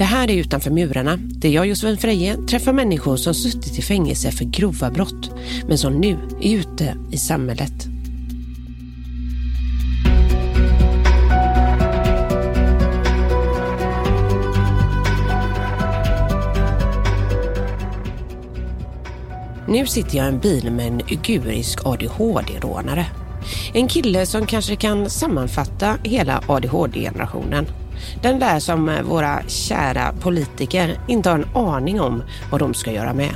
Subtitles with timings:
[0.00, 4.30] Det här är Utanför murarna, där jag, Josefin Freje, träffar människor som suttit i fängelse
[4.30, 5.30] för grova brott,
[5.68, 7.72] men som nu är ute i samhället.
[19.68, 23.06] Nu sitter jag i en bil med en ugurisk ADHD-rånare.
[23.74, 27.66] En kille som kanske kan sammanfatta hela ADHD-generationen.
[28.22, 32.92] Den där som eh, våra kära politiker inte har en aning om vad de ska
[32.92, 33.34] göra med.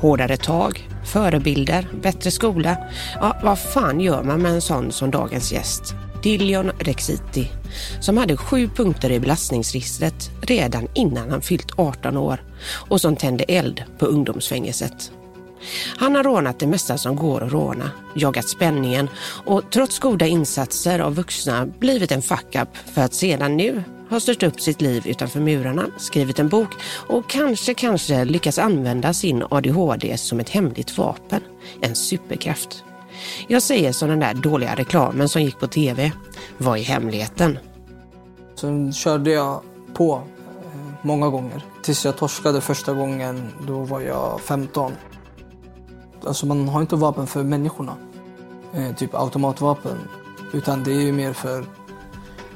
[0.00, 2.76] Hårdare tag, förebilder, bättre skola.
[3.20, 5.94] Ja, vad fan gör man med en sån som dagens gäst?
[6.22, 7.50] Dilion Rexiti,
[8.00, 12.42] som hade sju punkter i belastningsregistret redan innan han fyllt 18 år
[12.88, 15.12] och som tände eld på ungdomsfängelset.
[15.96, 19.08] Han har rånat det mesta som går att råna, jagat spänningen
[19.44, 24.42] och trots goda insatser av vuxna blivit en fuck-up för att sedan nu har stört
[24.42, 26.74] upp sitt liv utanför murarna, skrivit en bok
[27.06, 31.40] och kanske, kanske lyckats använda sin ADHD som ett hemligt vapen,
[31.80, 32.84] en superkraft.
[33.48, 36.12] Jag säger som den där dåliga reklamen som gick på tv.
[36.58, 37.58] Vad är hemligheten?
[38.54, 39.62] Sen körde jag
[39.94, 41.64] på eh, många gånger.
[41.82, 44.92] Tills jag torskade första gången, då var jag 15.
[46.26, 47.96] Alltså man har inte vapen för människorna.
[48.74, 49.98] Eh, typ automatvapen.
[50.52, 51.64] Utan det är ju mer för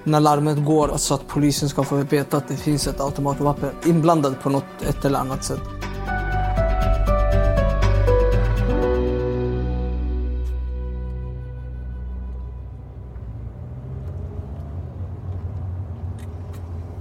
[0.05, 4.43] när larmet går så att polisen ska få veta att det finns ett automatvapen inblandat
[4.43, 5.61] på något ett eller annat sätt.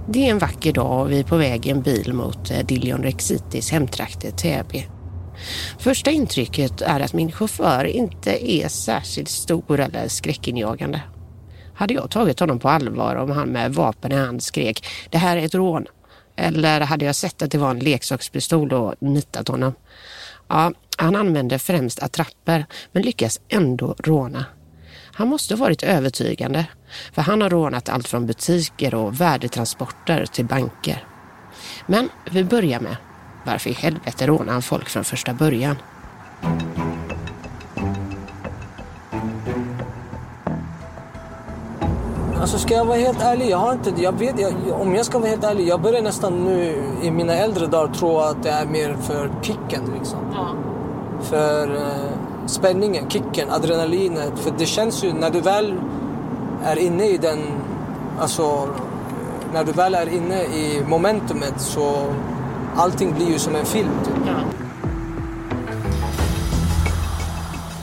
[0.08, 2.56] Det är en vacker dag och vi är på väg i en bil mot eh,
[2.56, 4.86] Dillion Dilion Rexitis hemtrakter Täby.
[5.78, 11.00] Första intrycket är att min chaufför inte är särskilt stor eller skräckinjagande.
[11.74, 15.36] Hade jag tagit honom på allvar om han med vapen i hand skrek det här
[15.36, 15.86] är ett rån?
[16.36, 19.74] Eller hade jag sett att det var en leksakspistol och nitat honom?
[20.48, 24.44] Ja, han använde främst attrapper men lyckas ändå råna.
[25.14, 26.66] Han måste varit övertygande,
[27.12, 31.04] för han har rånat allt från butiker och värdetransporter till banker.
[31.86, 32.96] Men vi börjar med
[33.44, 35.76] varför i helvete rånar han folk från första början?
[42.42, 45.18] Alltså ska jag vara helt ärlig, jag har inte, jag vet, jag, om jag ska
[45.18, 48.66] vara helt ärlig, jag börjar nästan nu i mina äldre dagar tro att det är
[48.66, 50.18] mer för kicken liksom.
[50.32, 50.54] Ja.
[51.20, 54.32] För eh, spänningen, kicken, adrenalinet.
[54.38, 55.74] För det känns ju när du väl
[56.64, 57.38] är inne i den,
[58.20, 58.68] alltså
[59.52, 62.06] när du väl är inne i momentumet så
[62.76, 63.90] allting blir ju som en film.
[64.04, 64.14] Typ.
[64.26, 64.32] Ja.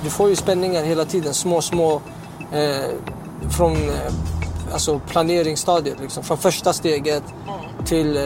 [0.04, 2.02] Du får ju spänningar hela tiden, små, små
[2.52, 2.92] eh,
[3.50, 4.14] från eh,
[4.74, 6.00] alltså planeringsstadiet.
[6.00, 6.24] Liksom.
[6.24, 7.24] Från första steget
[7.86, 8.24] till eh,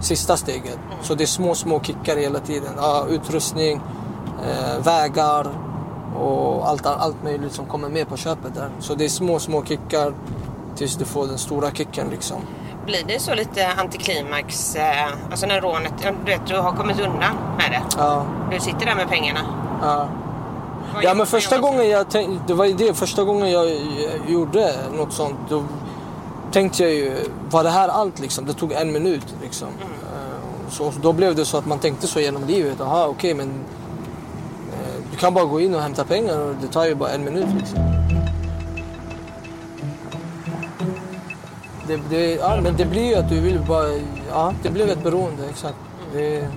[0.00, 0.78] sista steget.
[1.02, 2.72] Så det är små, små kickar hela tiden.
[2.76, 3.80] Ja, utrustning,
[4.46, 5.46] eh, vägar
[6.18, 8.70] och allt, allt möjligt som kommer med på köpet där.
[8.80, 10.14] Så det är små, små kickar
[10.76, 12.40] tills du får den stora kicken liksom.
[12.86, 15.92] Blir det så lite antiklimax, eh, alltså när rånet,
[16.24, 17.82] du vet du har kommit undan med det?
[17.98, 18.26] Ja.
[18.50, 19.40] Du sitter där med pengarna?
[19.82, 20.08] Ja.
[21.02, 23.70] Ja men första gången jag tänkte, det var ju det, första gången jag
[24.28, 25.64] gjorde något sånt då
[26.52, 27.16] tänkte jag ju,
[27.50, 28.46] var det här allt liksom?
[28.46, 29.68] Det tog en minut liksom.
[29.68, 30.70] Mm.
[30.70, 33.54] Så då blev det så att man tänkte så genom livet, jaha okej okay, men
[34.72, 37.24] eh, du kan bara gå in och hämta pengar och det tar ju bara en
[37.24, 37.78] minut liksom.
[41.86, 43.88] Det, det, ja, men det blir ju att du vill bara,
[44.28, 45.76] ja det blev ett beroende exakt.
[46.12, 46.48] Det,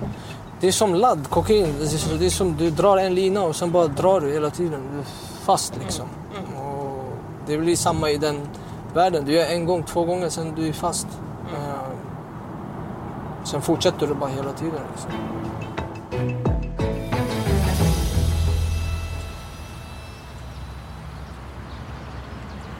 [0.60, 1.74] det är som ladd, kokain.
[2.18, 4.80] Det är som du drar en lina och sen bara drar du hela tiden.
[4.92, 5.04] Du är
[5.44, 6.08] fast liksom.
[6.38, 6.56] Mm.
[6.56, 7.16] Och
[7.46, 8.48] det blir samma i den
[8.94, 9.24] världen.
[9.24, 11.06] Du gör en gång, två gånger, sen du är fast.
[11.48, 11.96] Mm.
[13.44, 14.80] sen fortsätter du bara hela tiden.
[14.92, 15.10] Liksom.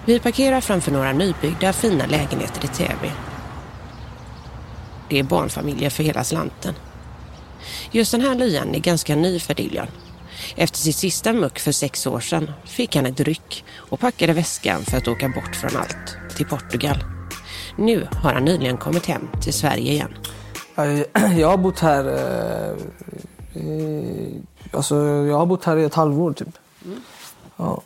[0.05, 3.13] Vi parkerar framför några nybyggda fina lägenheter i Täby.
[5.09, 6.75] Det är barnfamiljer för hela slanten.
[7.91, 9.87] Just den här lyan är ganska ny för Dillion.
[10.57, 14.83] Efter sitt sista muck för sex år sedan fick han ett ryck och packade väskan
[14.85, 17.05] för att åka bort från allt, till Portugal.
[17.77, 20.15] Nu har han nyligen kommit hem till Sverige igen.
[21.39, 22.77] Jag har bott här eh,
[24.73, 26.59] alltså jag har bott här i ett halvår typ.
[26.85, 27.01] Mm.
[27.57, 27.83] Ja,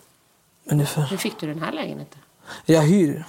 [0.65, 1.03] ungefär.
[1.03, 2.19] Hur fick du den här lägenheten?
[2.67, 3.25] Jag hyr.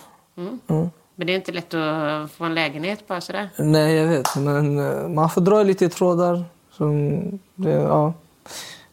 [1.16, 3.50] Men det är inte lätt att få en lägenhet bara sådär.
[3.58, 4.36] Nej, jag vet.
[4.36, 6.46] Men eh, man får dra lite trådar.
[6.72, 7.20] Som
[7.56, 8.14] det, ja,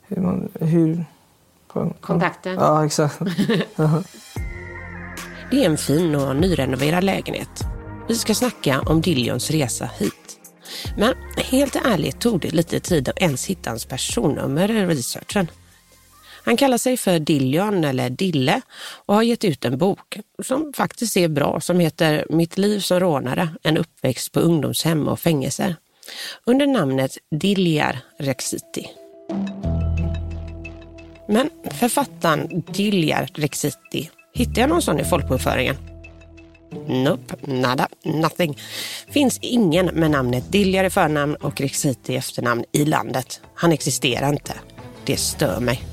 [0.08, 1.04] man hyr.
[1.68, 2.54] På, Kontakten.
[2.54, 3.18] Ja, exakt.
[5.50, 7.64] Det är en fin och nyrenoverad lägenhet.
[8.08, 10.38] Vi ska snacka om Dillions resa hit.
[10.96, 15.46] Men helt ärligt tog det lite tid att ens hitta hans personnummer i researchen.
[16.42, 18.60] Han kallar sig för Dillion eller Dille
[19.06, 23.00] och har gett ut en bok som faktiskt är bra som heter Mitt liv som
[23.00, 25.76] rånare, en uppväxt på ungdomshem och fängelser
[26.46, 28.86] under namnet Diljar Rexiti.
[31.28, 35.76] Men författaren Diljar Rexiti, hittar jag någon sån i folkbokföringen?
[36.86, 38.58] Nope, nada, nothing.
[39.08, 43.40] Finns ingen med namnet Diljar i förnamn och Rexiti i efternamn i landet.
[43.54, 44.52] Han existerar inte.
[45.04, 45.89] Det stör mig.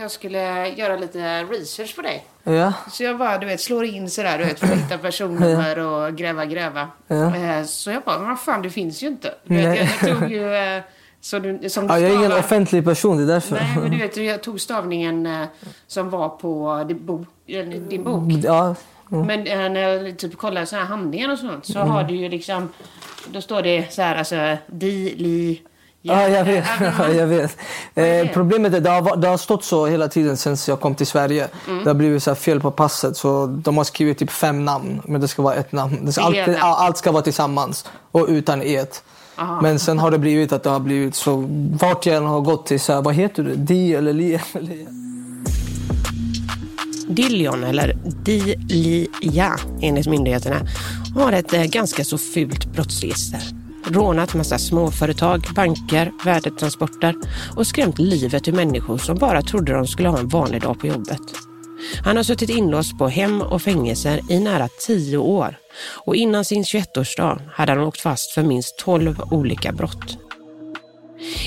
[0.00, 2.24] Jag skulle göra lite research på dig.
[2.44, 5.78] ja, Så jag bara, du vet, slår in sådär, du vet, för att hitta personnummer
[5.78, 6.88] och gräva, gräva.
[7.06, 7.36] Ja.
[7.36, 9.34] Eh, Så jag bara, men vad fan, det finns ju inte.
[9.44, 10.82] Du vet, jag, tog ju, eh,
[11.20, 13.54] så du, som du ja, jag är ingen offentlig person, det är därför.
[13.56, 15.46] Nej, men du vet, jag tog stavningen eh,
[15.86, 17.26] som var på din bok.
[17.88, 18.22] Din bok.
[18.44, 18.74] Ja,
[19.08, 21.90] Men eh, när jag typ kollar så här handlingar och sånt så Mm.
[21.90, 22.68] har du ju liksom,
[23.32, 25.62] då står det så här, alltså, di, li,
[26.12, 26.64] Ja, jag vet.
[26.80, 27.56] Ja, Ja, jag vet.
[27.94, 31.48] Eh, problemet är att det har, stått så hela tiden sen jag kom till Sverige.
[31.68, 31.84] Mm.
[31.84, 33.16] Det har blivit så fel på passet.
[33.16, 35.98] Så de har skrivit typ fem namn, men det ska vara ett namn.
[36.04, 39.02] Det ska alltid, ja, allt ska vara tillsammans och utan et.
[39.38, 39.60] Aha.
[39.60, 41.44] Men sen har det blivit att det har blivit så...
[41.80, 43.56] Vart jag än har gått till, så här, vad heter du?
[43.56, 44.40] Di eller Li?
[47.08, 50.56] Dillion, eller Dilia enligt myndigheterna,
[51.14, 53.65] har ett eh, ganska så fult brottsregister.
[53.90, 57.14] Rånat massa småföretag, banker, värdetransporter
[57.56, 60.86] och skrämt livet ur människor som bara trodde de skulle ha en vanlig dag på
[60.86, 61.20] jobbet.
[62.04, 65.58] Han har suttit inlåst på hem och fängelser i nära tio år
[66.06, 70.18] och innan sin 21-årsdag hade han åkt fast för minst 12 olika brott.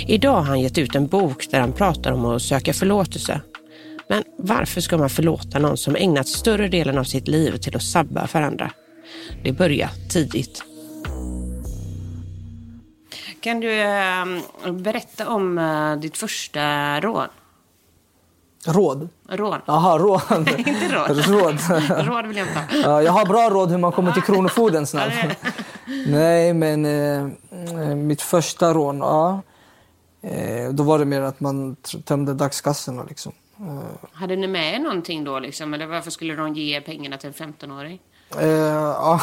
[0.07, 3.41] Idag har han gett ut en bok där han pratar om att söka förlåtelse.
[4.07, 7.83] Men varför ska man förlåta någon som ägnat större delen av sitt liv till att
[7.83, 8.71] sabba för andra?
[9.43, 10.63] Det börjar tidigt.
[13.41, 14.25] Kan du eh,
[14.71, 17.27] berätta om eh, ditt första rån?
[18.65, 19.09] Råd?
[19.29, 19.59] Rån?
[19.65, 20.49] Jaha, råd.
[20.57, 21.27] Inte råd.
[21.27, 21.59] råd.
[22.07, 22.65] Råd vill jag inte ha.
[22.83, 25.15] Ja, jag har bra råd hur man kommer till Kronofogden snabbt.
[26.07, 29.41] Nej, men eh, eh, mitt första rån, ja.
[30.21, 31.75] Eh, då var det mer att man
[32.05, 33.31] tömde dagskassorna liksom.
[34.11, 35.73] Hade ni med er någonting då liksom?
[35.73, 37.99] Eller varför skulle de ge pengarna till en 15-åring?
[38.37, 39.21] Eh, ja.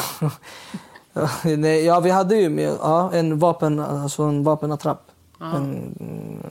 [1.57, 5.11] Nej, ja, vi hade ju med, ja, en, vapen, alltså en vapenattrapp.
[5.41, 6.43] En, mm,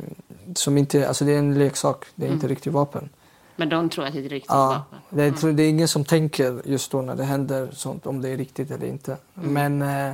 [0.54, 3.08] som inte, alltså det är en leksak, det är inte riktigt vapen.
[3.56, 4.98] Men de tror att det är riktigt Ja, vapen.
[5.10, 8.22] det, jag tror, det är ingen som tänker just då när det händer sånt om
[8.22, 9.16] det är riktigt eller inte.
[9.34, 10.10] Men eh,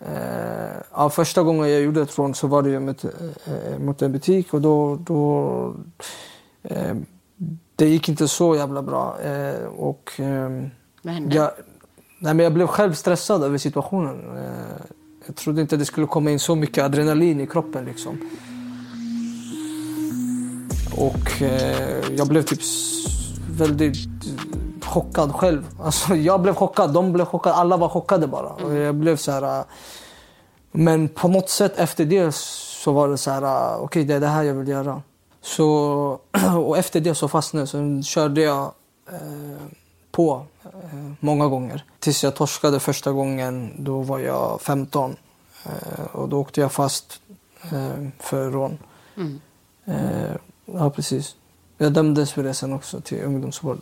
[0.00, 4.02] eh, ja, första gången jag gjorde ett rån så var det ju mot, eh, mot
[4.02, 5.74] en butik och då, då
[6.62, 6.94] eh,
[7.76, 9.20] det gick inte så jävla bra.
[9.20, 10.70] Eh, och ehm,
[11.02, 11.36] Vad hände?
[11.36, 11.50] jag,
[12.18, 14.36] nej, men jag blev själv stressad över situationen.
[14.36, 14.84] Eh,
[15.26, 18.18] jag trodde inte det skulle komma in så mycket adrenalin i kroppen liksom.
[20.96, 22.60] Och eh, jag blev typ
[23.50, 23.96] väldigt
[24.26, 25.66] eh, chockad själv.
[25.82, 28.48] Alltså, jag blev chockad, de blev chockade, alla var chockade bara.
[28.48, 29.64] Och jag blev så här...
[30.72, 34.26] Men på något sätt efter det så var det så här, okej det är det
[34.26, 35.02] här jag vill göra.
[35.42, 36.20] Så,
[36.66, 38.72] och efter det så fastnade jag, så körde jag
[39.12, 39.62] eh,
[40.10, 40.46] på
[41.20, 41.84] många gånger.
[41.98, 45.16] Tills jag torskade första gången, då var jag 15.
[45.64, 47.20] Eh, och då åkte jag fast
[47.62, 48.78] eh, för rån.
[49.16, 49.40] Mm.
[49.84, 51.36] Eh, ja, precis.
[51.78, 53.78] Jag dömdes för det sen också till ungdomsvård.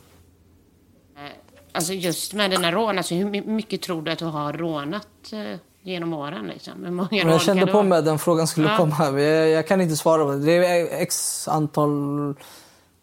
[1.73, 5.09] Alltså just med dina rån, alltså hur my- mycket tror du att du har rånat
[5.33, 6.47] eh, genom åren?
[6.47, 6.85] Liksom?
[6.85, 8.77] Hur många jag kände på mig att den frågan skulle Ja.
[8.77, 9.21] komma.
[9.21, 10.39] Jag, jag kan inte svara på det.
[10.39, 11.91] Det är x antal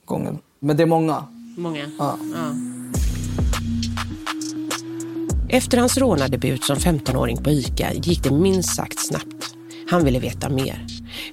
[0.05, 0.37] gånger.
[0.59, 1.25] Men det är många.
[1.57, 1.91] Många?
[1.99, 2.17] Ja.
[2.35, 2.39] Ja.
[5.53, 9.55] Efter hans rånardebut som 15-åring på ICA gick det minst sagt snabbt.
[9.89, 10.85] Han ville veta mer.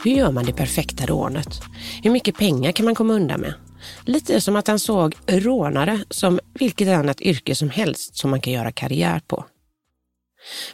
[0.04, 1.60] Hur gör man det perfekta rånet?
[2.02, 3.54] Hur mycket pengar kan man komma undan med?
[4.04, 8.52] Lite som att han såg rånare som vilket annat yrke som helst som man kan
[8.52, 9.44] göra karriär på.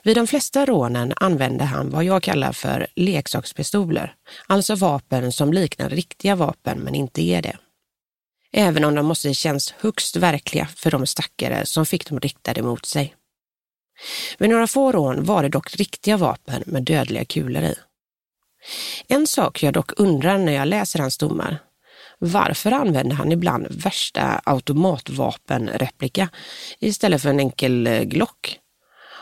[0.03, 4.15] Vid de flesta rånen använde han vad jag kallar för leksakspistoler,
[4.47, 7.57] alltså vapen som liknar riktiga vapen men inte är det.
[8.53, 12.87] Även om de måste känns högst verkliga för de stackare som fick dem riktade mot
[12.87, 13.15] sig.
[14.39, 17.75] Vid några få rån var det dock riktiga vapen med dödliga kulor i.
[19.09, 21.59] En sak jag dock undrar när jag läser hans domar.
[22.19, 26.29] Varför använder han ibland värsta automatvapenreplika
[26.79, 28.59] istället för en enkel eh, Glock?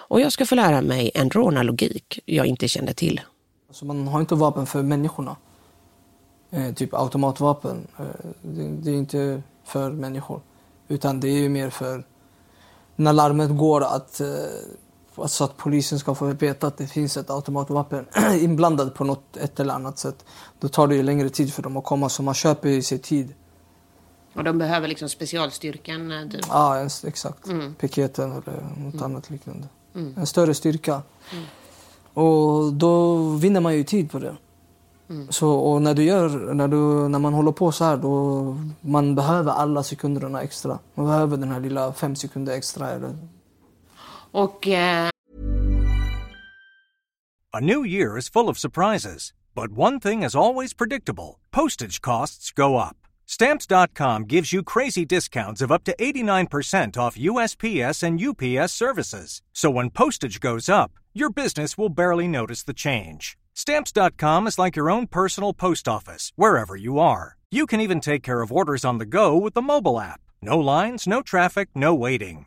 [0.08, 3.20] Och jag ska få lära mig en rånarlogik jag inte kände till.
[3.68, 5.36] Alltså man har inte vapen för människorna.
[6.50, 7.86] Eh, typ automatvapen.
[7.98, 8.04] Eh,
[8.42, 10.40] det, det, är inte för människor.
[10.88, 12.04] Utan det är mer för
[12.96, 17.30] när larmet går att, eh, så att polisen ska få veta att det finns ett
[17.30, 18.06] automatvapen
[18.40, 20.24] inblandat på något ett eller annat sätt.
[20.60, 22.98] Då tar det ju längre tid för dem att komma så man köper ju sig
[22.98, 23.34] tid.
[24.34, 26.12] Och de behöver liksom specialstyrkan?
[26.12, 26.40] Eh, typ.
[26.48, 27.46] Ja, exakt.
[27.46, 27.74] Mm.
[27.74, 29.04] Piketen eller något mm.
[29.04, 29.68] annat liknande.
[29.94, 30.14] Mm.
[30.16, 31.02] En större styrka.
[31.32, 31.44] Mm.
[32.14, 34.36] Och då vinner man ju tid på det.
[35.14, 35.32] Mm.
[35.32, 39.14] Så, och när, du gör, när, du, när man håller på så här, då man
[39.14, 40.78] behöver alla sekunderna extra.
[40.94, 42.90] Man behöver den här lilla fem sekunder extra.
[42.90, 43.16] Eller...
[44.32, 44.66] Och...
[44.66, 45.08] Uh...
[47.52, 49.32] A new year is full of surprises.
[49.54, 51.38] But one thing is always predictable.
[51.52, 52.96] Postage costs go up.
[53.26, 59.40] Stamps.com gives you crazy discounts of up to 89% off USPS and UPS services.
[59.52, 63.38] So when postage goes up, your business will barely notice the change.
[63.56, 67.36] Stamps.com is like your own personal post office, wherever you are.
[67.52, 70.20] You can even take care of orders on the go with the mobile app.
[70.42, 72.46] No lines, no traffic, no waiting.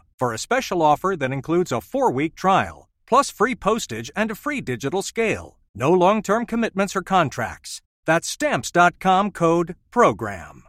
[0.21, 4.35] for a special offer that includes a four week trial, plus free postage and a
[4.35, 5.57] free digital scale.
[5.73, 7.81] No long term commitments or contracts.
[8.05, 10.63] That's stamps.com code program.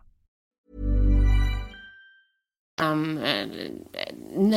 [2.81, 3.21] Um,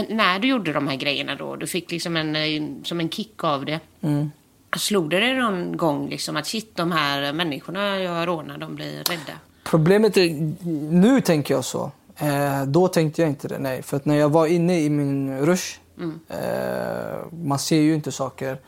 [0.09, 3.43] när du gjorde de här grejerna då, du fick liksom en, eh, som en kick
[3.43, 3.79] av det.
[4.01, 4.31] Mm.
[4.77, 8.97] Slog det dig någon gång liksom att shit, de här människorna jag rånar, de blir
[8.97, 9.39] rädda?
[9.63, 10.55] Problemet är,
[10.91, 11.91] nu tänker jag så.
[12.17, 13.81] Eh, då tänkte jag inte det, nej.
[13.81, 16.19] För att när jag var inne i min rush, mm.
[16.27, 18.59] eh, man ser ju inte saker.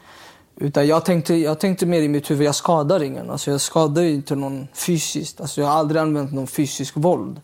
[0.55, 3.29] Utan jag tänkte, jag tänkte mer i mitt huvud, jag skadar ingen.
[3.29, 5.41] Alltså jag skadar inte någon fysiskt.
[5.41, 7.41] Alltså jag har aldrig använt någon fysisk våld.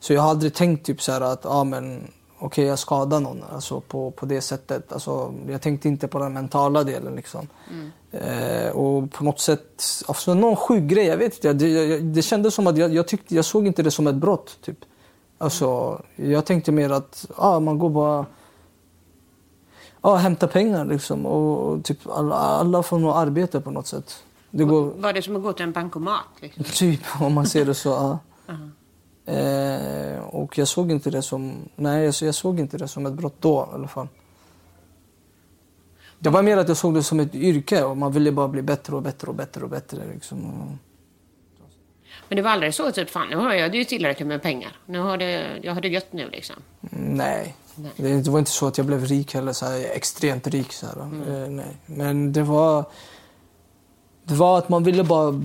[0.00, 1.96] Så jag har aldrig tänkt typ så att, ah, men
[2.38, 4.92] okej okay, jag skadar någon alltså på, på det sättet.
[4.92, 7.48] Alltså, jag tänkte inte på den mentala delen liksom.
[7.70, 7.90] Mm.
[8.10, 11.52] Eh, och på något sätt, alltså någon sjuk grej, jag vet inte.
[11.52, 14.14] Det, det, det kändes som att jag, jag, tyckte, jag såg inte det som ett
[14.14, 14.58] brott.
[14.62, 14.78] Typ.
[15.38, 18.26] Alltså, jag tänkte mer att ah, man går bara
[20.00, 21.26] ah, hämta pengar liksom.
[21.26, 24.24] Och, och typ alla, alla får nog arbete på något sätt.
[24.50, 24.90] Det går...
[24.90, 26.24] Var det som att gå till en bankomat?
[26.40, 26.64] Liksom?
[26.74, 27.88] Typ, om man ser det så.
[27.88, 28.18] Ja.
[29.26, 30.16] Uh -huh.
[30.16, 33.12] eh, och jag såg inte det som, nej, jag, jag såg inte det som ett
[33.12, 34.08] brott då i alla fall.
[36.18, 38.62] Det var mer att jag såg det som ett yrke och man ville bara bli
[38.62, 40.06] bättre och bättre och bättre och bättre.
[40.12, 40.52] Liksom.
[42.28, 44.76] Men det var aldrig så typ, fan nu har jag ju tillräckligt med pengar.
[44.86, 46.56] Nu har det, jag har det gött nu liksom.
[46.90, 47.56] Nej.
[47.74, 48.22] nej.
[48.22, 50.72] Det var inte så att jag blev rik eller så här, extremt rik.
[50.72, 51.42] Så här, mm.
[51.42, 51.76] eh, nej.
[51.86, 52.84] Men det var,
[54.24, 55.42] det var att man ville bara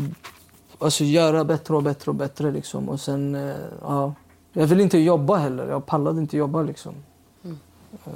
[0.80, 2.52] alltså, göra bättre och bättre och bättre.
[2.52, 2.90] Liksom.
[2.90, 4.14] Och sen, eh, ja.
[4.54, 5.68] Jag ville inte jobba heller.
[5.70, 6.96] Jag pallade inte jobba liksom.
[7.44, 7.58] Mm.
[8.06, 8.12] Eh,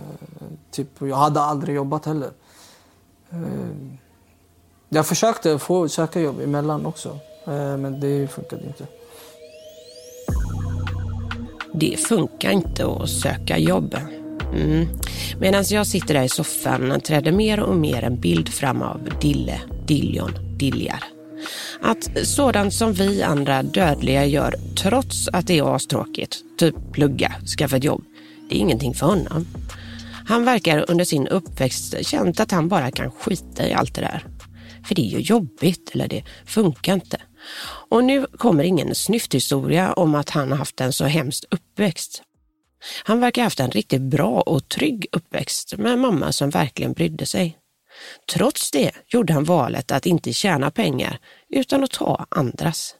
[0.72, 2.31] typ, jag hade aldrig jobbat heller.
[4.89, 7.19] Jag försökte få söka jobb emellan också.
[7.47, 8.88] Eh, men det funkade inte.
[11.73, 13.95] Det funkar inte att söka jobb.
[14.55, 14.88] Mm.
[15.39, 19.62] Medan jag sitter där i soffan träder mer och mer en bild fram av Dille,
[19.88, 21.03] Diljon, Diljar.
[21.81, 27.77] Att sådant som vi andra dödliga gör trots att det är astråkigt, typ plugga, skaffa
[27.77, 28.03] ett jobb,
[28.50, 29.45] det är ingenting för honom.
[30.27, 34.25] Han verkar under sin uppväxt känt att han bara kan skita i allt det där.
[34.85, 37.21] För det är ju jobbigt eller det funkar inte.
[37.89, 42.23] Och nu kommer ingen snyfthistoria om att han har haft en så hemskt uppväxt.
[43.03, 46.93] Han verkar ha haft en riktigt bra och trygg uppväxt med en mamma som verkligen
[46.93, 47.57] brydde sig.
[48.33, 51.17] Trots det gjorde han valet att inte tjäna pengar
[51.49, 52.95] utan att ta andras.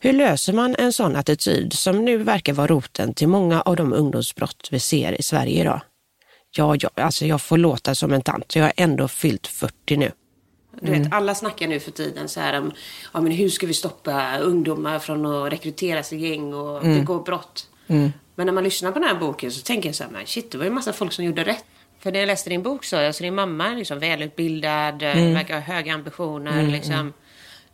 [0.00, 3.92] Hur löser man en sån attityd som nu verkar vara roten till många av de
[3.92, 5.80] ungdomsbrott vi ser i Sverige idag?
[6.56, 10.12] Ja, ja alltså jag får låta som en tant, jag har ändå fyllt 40 nu.
[10.80, 11.12] Du vet, mm.
[11.12, 12.72] alla snackar nu för tiden så här om
[13.14, 16.98] ja, men hur ska vi stoppa ungdomar från att rekrytera sig gäng och mm.
[16.98, 17.66] begå brott.
[17.86, 18.12] Mm.
[18.34, 20.50] Men när man lyssnar på den här boken så tänker jag så här, men shit,
[20.50, 21.64] det var ju en massa folk som gjorde rätt.
[22.00, 25.34] För när jag läste din bok så, alltså din mamma är liksom välutbildad, mm.
[25.34, 26.60] verkar ha höga ambitioner.
[26.60, 27.12] Mm, liksom.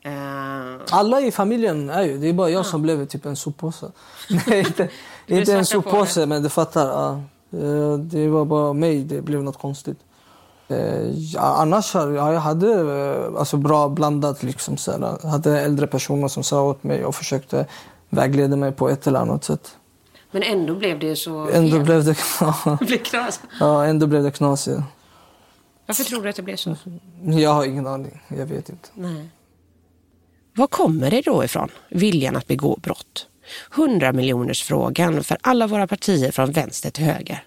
[0.03, 3.87] Eh, Alla i familjen är ju, det är bara jag som blev typ en soppåse.
[4.47, 4.89] Nej, inte,
[5.27, 6.87] inte en soppåse, men du fattar.
[6.87, 7.23] Ja.
[7.59, 9.99] Eh, Det var bara mig, det blev något konstigt.
[10.69, 14.43] Eh, Ja, annars ja, jag hade eh, alltså, bra blandat.
[14.43, 15.19] Liksom, så här.
[15.23, 17.67] Jag hade äldre personer som sa åt mig och försökte
[18.11, 19.77] vägleda mig på ett eller annat sätt.
[20.31, 21.85] men ändå blev det så Ändå fel.
[21.85, 22.17] blev det,
[22.81, 23.41] Det blev knas.
[23.61, 24.81] ja, ändå blev det knasigt.
[25.87, 26.77] Varför tror du att det blev så?
[27.23, 28.89] Jag har ingen aning, jag vet inte.
[28.95, 29.29] Nej.
[30.57, 33.27] Var kommer det då ifrån, viljan att begå brott?
[33.77, 37.45] 100 miljoners frågan för alla våra partier från vänster till höger.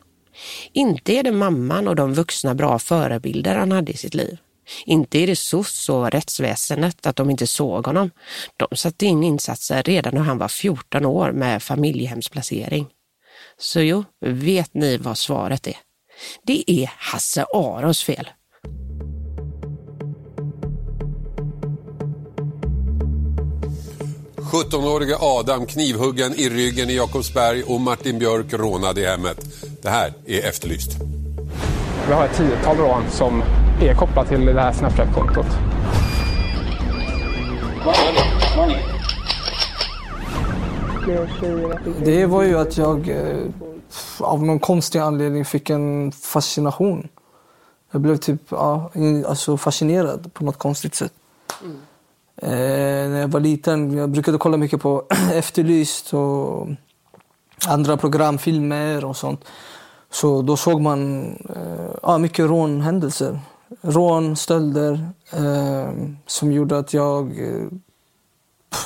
[0.74, 4.38] Inte är det mamman och de vuxna bra förebilder han hade i sitt liv.
[4.86, 8.12] Inte är det SOS och rättsväsendet att de inte såg honom.
[8.58, 12.88] De satte in insatser redan när han var 14 år med familjehemsplacering.
[13.58, 15.78] Så jo, vet ni vad svaret är?
[16.44, 18.30] Det är Hasse Aros fel.
[24.52, 29.38] 17-årige Adam knivhuggen i ryggen i Jakobsberg och Martin Björk rånad i hemmet.
[29.88, 30.92] Det här är Efterlyst.
[32.08, 33.44] Vi har ett tiotal rån som
[33.82, 35.46] är kopplat till det här Snapchat-kontot.
[42.06, 43.50] Det var ju att jag eh,
[44.20, 47.08] av någon konstig anledning fick en fascination.
[47.92, 48.92] Jag blev typ ja,
[49.28, 51.14] alltså fascinerad på något konstigt sätt.
[52.42, 55.04] Eh, när jag var liten, jag brukade kolla mycket på
[55.34, 56.68] Efterlyst och
[57.68, 59.46] andra program, filmer och sånt.
[60.12, 63.40] Så då såg man eh, ja, mycket rånhändelser.
[63.82, 65.92] Rån, stölder eh,
[66.26, 67.68] som gjorde att jag eh,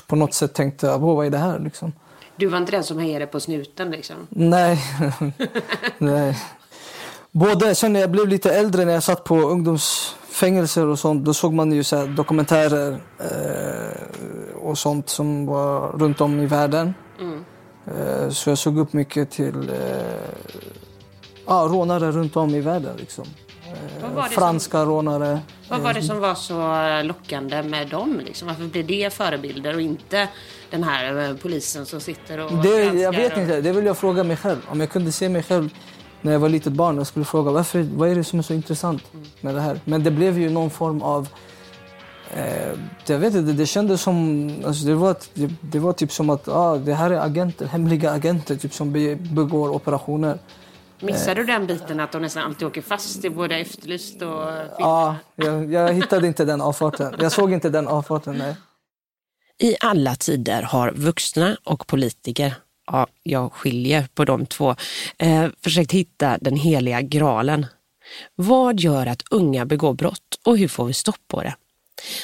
[0.08, 1.94] på något sätt tänkte, "Åh, vad är det här liksom?
[2.36, 4.16] Du var inte den som hejade på snuten liksom?
[4.30, 4.80] Nej.
[5.98, 6.38] Nej.
[7.32, 11.34] Både sen när jag blev lite äldre, när jag satt på ungdomsfängelser och sånt, då
[11.34, 16.94] såg man ju så dokumentärer eh, och sånt som var runt om i världen.
[17.86, 19.76] Eh, så jag såg upp mycket till eh,
[21.52, 22.96] ja, rånare runt om i världen.
[22.98, 23.26] Liksom.
[24.32, 25.40] Franska rånare.
[25.70, 28.22] Vad var det som var så lockande med dem?
[28.26, 28.48] Liksom?
[28.48, 30.28] Varför blev det förebilder och inte
[30.70, 33.38] den här eh, polisen som sitter och Det, jag vet och...
[33.38, 34.60] inte, det vill jag fråga mig själv.
[34.70, 35.70] Om jag kunde se mig själv
[36.22, 38.54] när jag var litet barn, jag skulle fråga varför, vad är det som är så
[38.54, 39.04] intressant
[39.42, 39.80] med det här?
[39.86, 41.28] Men det blev ju någon form av...
[42.34, 42.72] Eh,
[43.06, 44.50] jag vet inte, det kändes som...
[44.66, 48.12] Alltså det, var, det, det var typ som att ah, det här är agenter, hemliga
[48.12, 50.38] agenter typ, som be, begår operationer.
[51.02, 54.48] Missar du den biten att de nästan alltid åker fast i både Efterlyst och
[54.80, 57.16] Ja, jag, jag hittade inte den avfarten.
[57.20, 58.56] Jag såg inte den avfarten, nej.
[59.60, 62.54] I alla tider har vuxna och politiker,
[62.92, 64.76] ja, jag skiljer på de två,
[65.18, 67.66] eh, försökt hitta den heliga graalen.
[68.36, 71.56] Vad gör att unga begår brott och hur får vi stopp på det?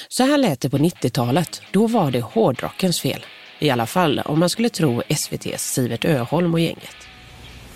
[0.08, 1.62] Så här lät det på 90-talet.
[1.72, 3.26] Då var det hårdrockens fel.
[3.60, 7.07] I alla fall om man skulle tro SVTs Sivert Öholm och gänget.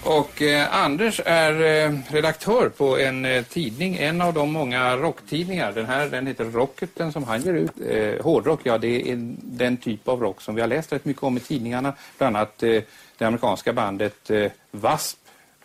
[0.04, 5.72] Och eh, Anders är eh, redaktör på en eh, tidning, en av de många rocktidningar.
[5.72, 7.72] Den här den heter Rocket, den som han ger ut.
[7.90, 11.24] Eh, hårdrock, ja det är den typ av rock som vi har läst rätt mycket
[11.24, 11.94] om i tidningarna.
[12.18, 12.82] Bland annat eh,
[13.18, 15.18] det amerikanska bandet eh, W.A.S.P.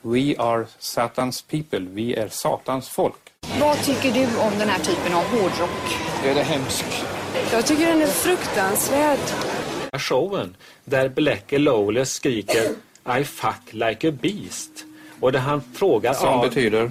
[0.03, 3.33] We are Satans people, vi är Satans folk.
[3.61, 5.97] Vad tycker du om den här typen av hårdrock?
[6.25, 6.85] Är det hemsk?
[7.53, 9.19] Jag tycker den är fruktansvärd.
[9.93, 14.71] showen där Black Lawless skriker I fuck like a beast.
[15.21, 16.91] Och där han frågar Som ja, betyder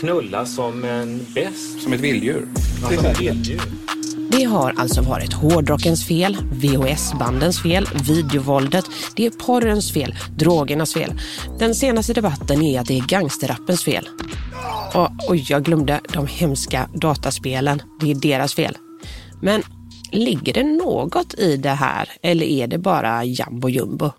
[0.00, 1.82] knulla som en bäst.
[1.82, 2.48] som ett vilddjur.
[2.82, 3.60] Ja, som ett vilddjur.
[4.30, 8.84] Det har alltså varit hårdrockens fel, VHS-bandens fel, videovåldet,
[9.16, 11.12] det är porrens fel, drogernas fel.
[11.58, 14.08] Den senaste debatten är att det är gangsterrappens fel.
[14.94, 17.82] Och, oj, jag glömde de hemska dataspelen.
[18.00, 18.76] Det är deras fel.
[19.42, 19.62] Men
[20.12, 24.10] ligger det något i det här eller är det bara jambo jumbo?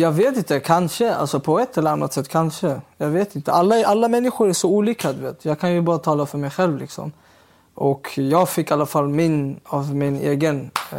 [0.00, 1.14] Jag vet inte, kanske.
[1.14, 2.80] Alltså på ett eller annat sätt kanske.
[2.96, 3.52] Jag vet inte.
[3.52, 5.44] Alla, alla människor är så olika, du vet.
[5.44, 7.12] Jag kan ju bara tala för mig själv liksom.
[7.74, 10.98] Och jag fick i alla fall min, av min egen, eh,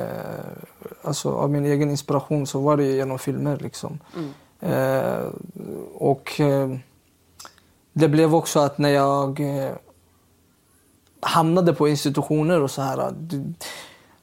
[1.02, 4.00] alltså av min egen inspiration så var det genom filmer liksom.
[4.60, 5.28] Eh,
[5.94, 6.70] och eh,
[7.94, 9.72] det blev också att när jag eh,
[11.22, 13.14] hamnade på institutioner och så här.
[13.20, 13.54] Det,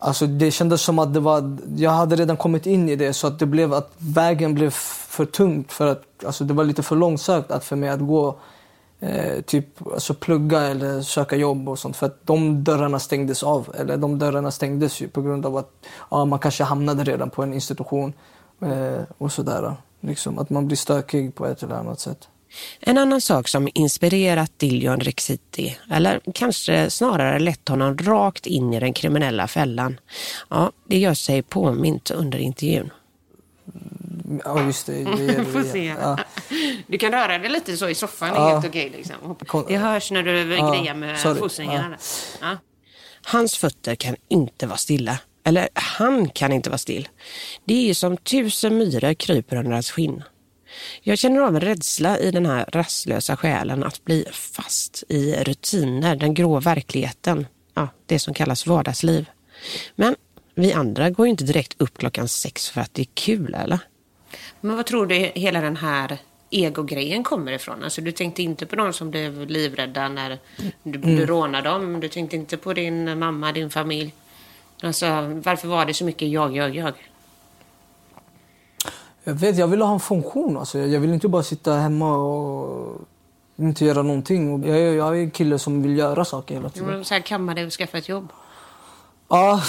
[0.00, 3.26] alltså det kändes som att det var, jag hade redan kommit in i det så
[3.26, 5.64] att det blev att vägen blev för tung.
[5.68, 8.38] för att alltså det var lite för långsökt att för mig att gå
[9.00, 13.74] eh, typ alltså plugga eller söka jobb och sånt för att de dörrarna stängdes av
[13.78, 15.70] eller de dörrarna stängdes ju på grund av att
[16.10, 18.12] ja, man kanske hamnade redan på en institution
[18.62, 19.76] eh, och sådär.
[20.00, 22.28] Liksom att man blir stökig på ett eller annat sätt.
[22.80, 28.80] En annan sak som inspirerat Dillion Rexiti, eller kanske snarare lett honom rakt in i
[28.80, 30.00] den kriminella fällan,
[30.48, 32.90] ja, det gör sig påmint under intervjun.
[34.44, 35.04] Ja, just det.
[35.04, 35.84] det, det, Får se.
[35.84, 36.18] Ja.
[36.86, 38.48] Du kan röra dig lite så i soffan, det Ja.
[38.48, 38.92] är helt okej.
[38.96, 39.36] Liksom.
[39.68, 41.38] Det hörs när du Ja, grejar med sorry.
[41.40, 41.96] fotringarna.
[42.40, 42.56] Ja.
[43.22, 45.18] Hans fötter kan inte vara stilla.
[45.44, 47.08] Eller han kan inte vara still.
[47.64, 50.22] Det är som tusen myror kryper under hans skinn.
[51.02, 56.16] Jag känner av en rädsla i den här rastlösa själen att bli fast i rutiner,
[56.16, 57.46] den grå verkligheten.
[57.74, 59.26] Ja, det som kallas vardagsliv.
[59.94, 60.16] Men
[60.54, 63.78] vi andra går ju inte direkt upp klockan sex för att det är kul, eller?
[64.60, 66.18] Men vad tror du hela den här
[66.50, 67.84] egogrejen kommer ifrån?
[67.84, 70.38] Alltså du tänkte inte på de som blev livrädda när
[70.82, 71.16] du, Mm.
[71.16, 72.00] du rånade dem.
[72.00, 74.14] Du tänkte inte på din mamma, din familj.
[74.82, 75.06] Alltså
[75.44, 76.94] varför var det så mycket jag, jag, jag?
[79.30, 80.56] Jag vet, jag vill ha en funktion.
[80.56, 80.78] Alltså.
[80.78, 83.00] Jag vill inte bara sitta hemma och
[83.56, 84.66] inte göra någonting.
[84.66, 87.04] Jag är, jag är en kille som vill göra saker hela tiden.
[87.04, 88.28] så här, kamma dig och skaffa ett jobb.
[89.28, 89.62] Ja,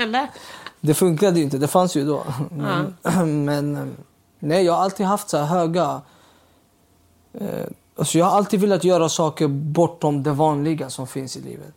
[0.80, 1.58] det funkade ju inte.
[1.58, 2.24] Det fanns ju då.
[2.50, 2.96] Men,
[3.44, 3.86] men eh,
[4.38, 6.00] nej, jag har alltid haft så höga...
[7.32, 11.72] Eh, alltså jag har alltid velat göra saker bortom det vanliga som finns i livet.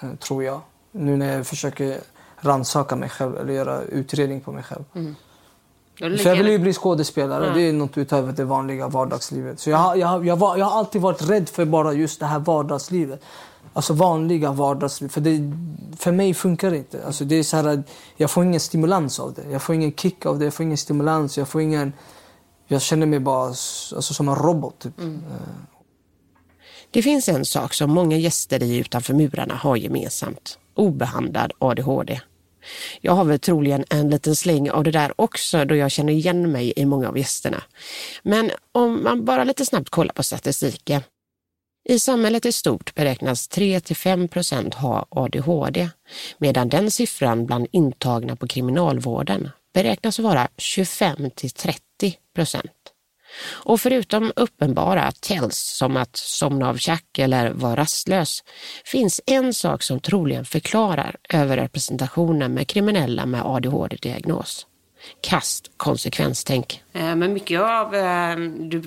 [0.00, 0.60] Eh, tror jag.
[0.92, 2.00] Nu när jag försöker
[2.36, 4.84] rannsaka mig själv eller göra utredning på mig själv.
[4.92, 5.14] Då
[6.18, 7.46] För jag vill ju bli skådespelare.
[7.46, 7.52] Ja.
[7.54, 9.60] Det är något utöver det vanliga vardagslivet.
[9.60, 12.26] Så jag, har- jag, jag, var, jag har alltid varit rädd för bara just det
[12.26, 13.22] här vardagslivet.
[13.72, 15.08] Alltså vanliga vardagsliv.
[15.08, 15.52] För, det,
[15.96, 17.06] för mig funkar det inte.
[17.06, 17.78] Alltså det är så här, att
[18.16, 19.42] jag får ingen stimulans av det.
[19.50, 20.44] Jag får ingen kick av det.
[20.44, 21.38] Jag får ingen stimulans.
[21.38, 21.92] Jag får ingen...
[22.66, 24.78] Jag känner mig bara alltså, som en robot.
[24.78, 25.00] Typ.
[25.00, 25.06] Eh,
[26.90, 30.58] Det finns en sak som många gäster i Utanför murarna har gemensamt.
[30.74, 32.20] Obehandlad ADHD.
[33.00, 36.52] Jag har väl troligen en liten släng av det där också då jag känner igen
[36.52, 37.62] mig i många av gästerna.
[38.22, 41.02] Men om man bara lite snabbt kollar på statistiken.
[41.88, 45.88] I samhället i stort beräknas 3-5 procent ha ADHD
[46.38, 51.80] medan den siffran bland intagna på kriminalvården beräknas vara 25-30
[52.34, 52.79] procent.
[53.42, 58.44] Och förutom uppenbara tells som att somna av tjack eller vara rastlös
[58.84, 64.66] finns en sak som troligen förklarar överrepresentationen med kriminella med ADHD-diagnos.
[65.20, 66.82] Kast konsekvenstänk.
[66.92, 68.82] Men mycket av, eh, du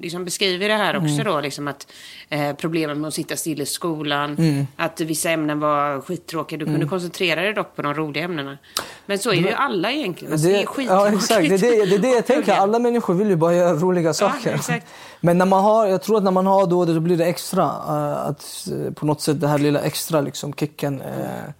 [0.00, 1.86] liksom beskriver det här också då, liksom att
[2.28, 4.36] eh, problemen med att sitta still i skolan,
[4.76, 6.58] att vissa ämnen var skittråkiga.
[6.58, 8.58] Du kunde koncentrera dig dock på de roliga ämnena.
[9.06, 10.32] Men så är ju alla egentligen.
[10.32, 11.14] Alltså, det, är ja, skittråkigt.
[11.16, 11.48] exakt.
[11.48, 12.52] Det är det, det, är det jag tänker.
[12.62, 14.54] Alla människor vill ju bara göra roliga saker.
[14.54, 14.86] exakt.
[15.20, 17.64] Men när man har, jag tror att när man har då, då blir det extra.
[17.64, 21.00] eh, att eh, på något sätt det här lilla extra liksom, kicken.
[21.00, 21.52] eh,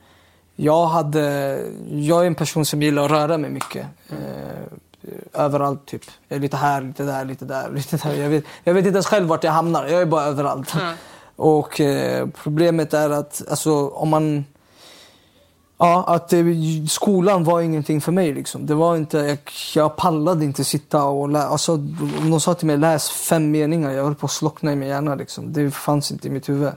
[0.56, 1.58] jag, hade,
[1.90, 3.86] jag är en person som gillar att röra mig mycket.
[4.10, 4.62] Eh,
[5.32, 6.02] överallt typ.
[6.28, 8.14] Jag är lite här, lite där, lite där, lite där.
[8.14, 9.86] Jag vet, jag vet inte ens själv vart jag hamnar.
[9.86, 10.74] Jag är bara överallt.
[11.36, 14.44] Och eh, problemet är att alltså, om man...
[15.78, 16.44] Ja, att eh,
[16.88, 18.32] skolan var ingenting för mig.
[18.32, 18.66] Liksom.
[18.66, 19.38] Det var inte, jag,
[19.74, 21.48] jag pallade inte sitta och läsa.
[21.48, 24.76] Alltså, om de sa till mig läs fem meningar, jag höll på att slockna i
[24.76, 25.14] min hjärna.
[25.14, 25.52] Liksom.
[25.52, 26.72] Det fanns inte i mitt huvud.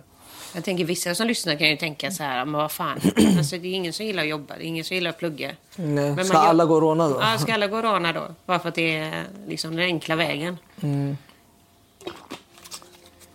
[0.55, 2.99] Jag tänker vissa som lyssnar kan ju tänka så här, men vad fan.
[3.37, 5.51] Alltså det är ingen som gillar att jobba, det är ingen som gillar att plugga.
[5.75, 6.15] Nej.
[6.15, 7.17] Men Ska man alla gå och råna då?
[7.21, 8.27] Ja, ska alla gå och råna då?
[8.45, 10.57] Bara för att det är liksom den enkla vägen.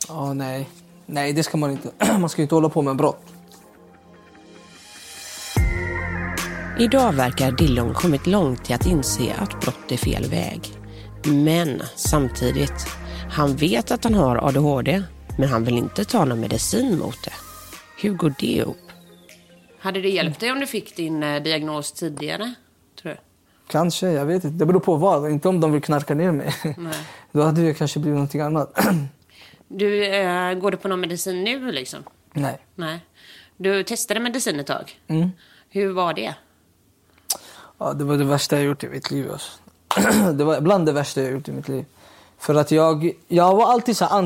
[0.08, 0.68] Ja, nej.
[1.06, 1.90] Nej, det ska man inte.
[2.18, 3.22] man ska inte hålla på med brott.
[6.78, 10.60] Idag verkar Dillon kommit långt i att inse att brott är fel väg.
[11.24, 12.86] Men samtidigt,
[13.30, 15.02] han vet att han har ADHD,
[15.40, 17.32] men han vill inte ta någon medicin mot det.
[17.96, 18.76] Hur går det ihop?
[19.78, 22.54] Hade det hjälpt dig om du fick din eh, diagnos tidigare,
[23.02, 23.18] tror du?
[23.68, 24.56] Kanske, jag vet inte.
[24.56, 25.30] Det beror på vad.
[25.30, 26.54] Inte om de vill knarka ner mig.
[27.32, 28.78] Då hade det kanske blivit någonting annat.
[29.72, 32.04] Du, eh, går du på någon medicin nu liksom?
[32.32, 32.58] nej.
[32.74, 33.00] Nej.
[33.56, 35.00] Du testade medicin ett tag.
[35.06, 35.30] Mm.
[35.68, 36.34] Hur var det?
[37.78, 39.30] Ja, det var det värsta jag gjort i mitt liv.
[39.32, 39.52] Alltså.
[40.32, 41.84] det var bland det värsta jag gjort i mitt liv.
[42.38, 44.18] För att jag, jag var alltid så här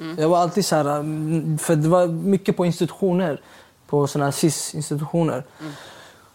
[0.00, 0.16] Mm.
[0.18, 3.40] Jag var alltid så här, mm, för det var mycket på institutioner.
[3.86, 5.44] På såna här SIS-institutioner.
[5.60, 5.72] Mm.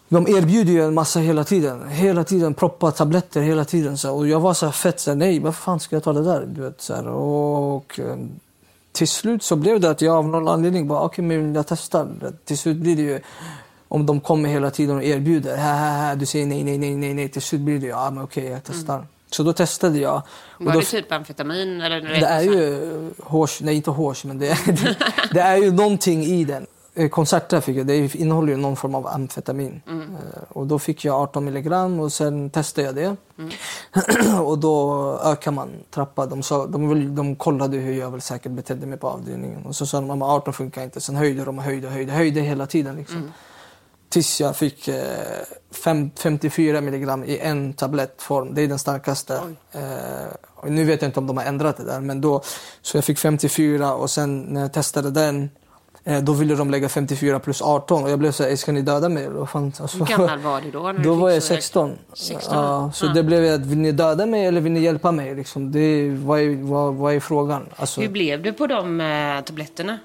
[0.08, 1.88] De erbjuder ju en massa hela tiden.
[1.88, 3.98] Hela tiden proppa tabletter hela tiden.
[3.98, 4.16] Så.
[4.16, 6.24] Och jag var så här fett så här, nej varför fan ska jag ta det
[6.24, 6.46] där?
[6.46, 7.06] Du vet, så här.
[7.08, 8.16] Och eh,
[8.92, 11.66] till slut så blev det att jag av någon anledning bara, okej okay, men jag
[11.66, 12.08] testar.
[12.44, 13.20] Till slut blir det ju,
[13.88, 16.96] om de kommer hela tiden och erbjuder, här, här, här, du säger nej, nej, nej,
[16.96, 17.28] nej, nej.
[17.28, 18.94] Till slut blir det ju, ja men okej okay, jag testar.
[18.94, 19.06] Mm.
[19.30, 20.22] Så då testade jag.
[20.58, 21.80] Var då, det typ amfetamin?
[21.80, 24.96] Eller det är ju hårs, nej inte hårs, men det är, det,
[25.30, 26.66] det är ju någonting i den.
[26.94, 27.86] eh, koncerter fick jag.
[27.86, 29.82] Det innehåller ju någon form av amfetamin.
[29.88, 30.00] Mm.
[30.02, 33.16] Eh, och då fick jag 18 milligram och sen testade jag det.
[33.38, 33.50] Mm.
[34.44, 36.26] och då ökar man trappa.
[36.26, 39.66] De, sa, de, de kollade hur jag väl säkert betedde mig på avdelningen.
[39.66, 41.00] Och så sa de att 18 funkar inte.
[41.00, 42.12] Sen höjde de och höjde och höjde.
[42.12, 43.16] Höjde hela tiden liksom.
[43.16, 43.32] Mm.
[44.08, 44.96] Tills jag fick eh,
[45.84, 48.54] fem, 54 milligram i en tablettform.
[48.54, 49.40] Det är den starkaste.
[49.72, 49.80] Eh,
[50.70, 52.00] nu vet jag inte om de har ändrat det där.
[52.00, 52.42] Men då,
[52.82, 55.50] så jag fick 54 och sen när jag testade den
[56.04, 58.82] eh, då ville de lägga 54 plus 18 och jag blev så här, ska ni
[58.82, 59.28] döda mig?
[59.46, 59.72] fan?
[59.80, 60.92] Alltså, Hur gammal var du då?
[60.92, 61.62] Då var jag så högt?
[61.64, 61.92] 16.
[62.14, 62.54] 16?
[62.56, 63.12] Ja, så Ja.
[63.12, 65.34] det blev att vill ni döda mig eller vill ni hjälpa mig?
[65.34, 67.66] Liksom, det, vad, är, vad, vad är frågan?
[67.76, 69.98] Alltså, Hur blev du på de eh, tabletterna?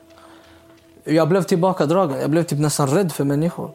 [1.04, 2.22] Jag blev tillbakadragen.
[2.22, 3.72] Jag blev typ nästan rädd för människor.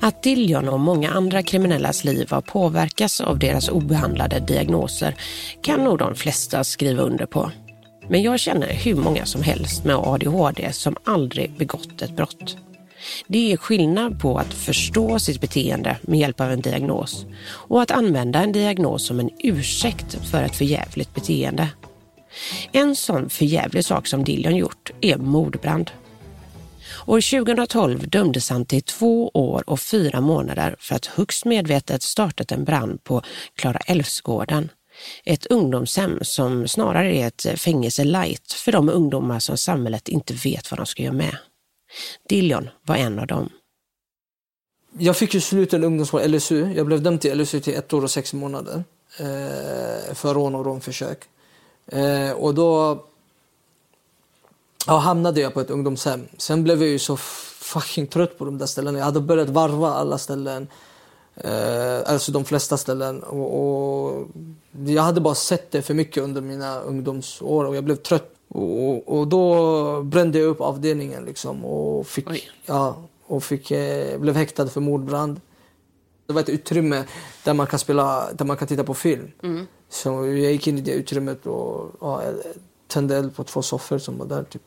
[0.00, 5.14] Att Dillion och många andra kriminellas liv har påverkats av deras obehandlade diagnoser
[5.62, 7.50] kan nog de flesta skriva under på.
[8.08, 12.56] Men jag känner hur många som helst med ADHD som aldrig begått ett brott.
[13.26, 17.90] Det är skillnad på att förstå sitt beteende med hjälp av en diagnos och att
[17.90, 21.68] använda en diagnos som en ursäkt för ett förjävligt beteende.
[22.72, 25.90] En sån förjävlig sak som Dillon gjort är mordbrand.
[27.06, 32.52] År 2012 dömdes han till två år och fyra månader för att högst medvetet startat
[32.52, 33.22] en brand på
[33.54, 34.68] Klara Älvsgården.
[35.24, 40.70] Ett ungdomshem som snarare är ett fängelse light för de ungdomar som samhället inte vet
[40.70, 41.36] vad de ska göra med.
[42.28, 43.48] Dillon var en av dem.
[44.98, 46.72] Jag fick ju sluten ungdomsvård, LSU.
[46.76, 48.84] Jag blev dömd till LSU till ett år och sex månader.
[49.18, 51.18] Eh, för rån och rånförsök.
[51.86, 52.98] Eh, och då
[54.86, 56.28] ja, hamnade jag på ett ungdomshem.
[56.38, 58.98] Sen blev jag ju så fucking trött på de där ställena.
[58.98, 60.68] Jag hade börjat varva alla ställen.
[61.36, 63.22] Eh, alltså de flesta ställen.
[63.22, 64.26] Och, och
[64.86, 68.30] jag hade bara sett det för mycket under mina ungdomsår och jag blev trött.
[68.48, 74.36] Och, och då brände jag upp avdelningen liksom och fick, ja, och fick, eh, blev
[74.36, 75.40] häktad för mordbrand.
[76.26, 77.04] Det var ett utrymme
[77.44, 79.30] där man kan spela, där man kan titta på film.
[79.42, 79.66] Mm.
[79.94, 82.22] Så jag gick in i det utrymmet och ja,
[82.86, 84.42] tände eld på två soffor som var där.
[84.42, 84.62] Typ.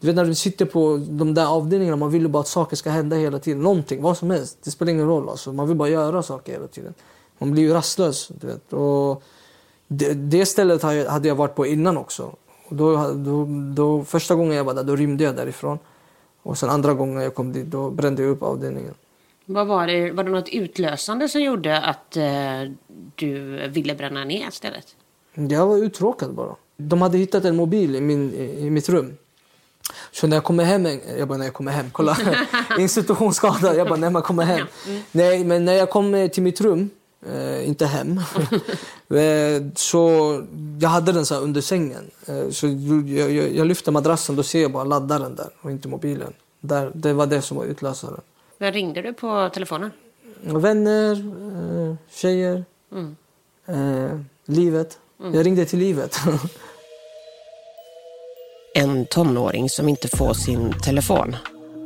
[0.00, 2.76] Du vet när du sitter på de där avdelningarna, man vill ju bara att saker
[2.76, 3.62] ska hända hela tiden.
[3.62, 4.58] Någonting, vad som helst.
[4.62, 5.28] Det spelar ingen roll.
[5.28, 5.52] Alltså.
[5.52, 6.94] Man vill bara göra saker hela tiden.
[7.38, 8.28] Man blir ju rastlös.
[8.40, 8.72] Du vet.
[8.72, 9.22] Och
[9.88, 12.34] det, det stället hade jag varit på innan också.
[12.68, 15.78] Och då, då, då, första gången jag var där, då rymde jag därifrån.
[16.42, 18.94] Och sen andra gången jag kom dit, då brände jag upp avdelningen.
[19.50, 22.24] Vad var, det, var det något utlösande som gjorde att eh,
[23.14, 24.86] du ville bränna ner stället?
[25.34, 26.56] Jag var uttråkad bara.
[26.76, 29.16] De hade hittat en mobil i, min, i, mitt rum.
[30.12, 30.86] Så när jag kommer hem,
[31.18, 32.16] jag bara när jag kommer hem, kolla,
[32.78, 34.66] institutionsskada, jag bara när man kommer hem.
[35.12, 36.90] Nej, men när jag kom eh, till mitt rum,
[37.26, 38.18] eh, inte hem,
[39.08, 40.34] eh, så
[40.80, 42.10] jag hade den så under sängen.
[42.26, 45.88] Eh, så jag, jag, jag lyfter madrassen, då ser jag bara laddaren där och inte
[45.88, 46.32] mobilen.
[46.60, 48.20] Där, det var det som var utlösaren.
[48.58, 49.90] Vem ringde du på telefonen?
[50.42, 53.16] Vänner, eh, tjejer, Mm.
[53.68, 54.98] eh, livet.
[55.20, 55.34] Mm.
[55.34, 56.16] Jag ringde till livet.
[58.74, 61.36] En tonåring som inte får sin telefon.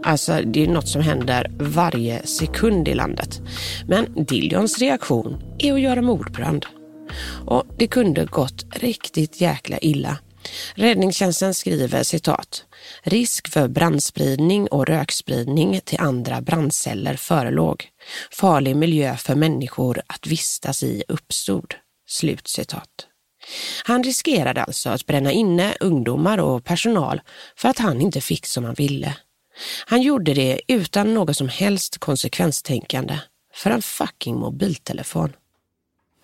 [0.04, 3.40] Alltså, det är något som händer varje sekund i landet.
[3.86, 6.66] Men Dillions reaktion är att göra mordbrand.
[7.46, 10.18] Och det kunde gått riktigt jäkla illa.
[10.74, 12.64] Räddningstjänsten skriver citat.
[13.02, 17.88] Risk för brandspridning och rökspridning till andra brandceller förelåg.
[18.30, 21.74] Farlig miljö för människor att vistas i uppstod.
[22.08, 23.06] Slut citat.
[23.84, 27.20] Han riskerade alltså att bränna inne ungdomar och personal
[27.56, 29.16] för att han inte fick som han ville.
[29.86, 33.18] Han gjorde det utan något som helst konsekvenstänkande
[33.54, 35.32] för en fucking mobiltelefon.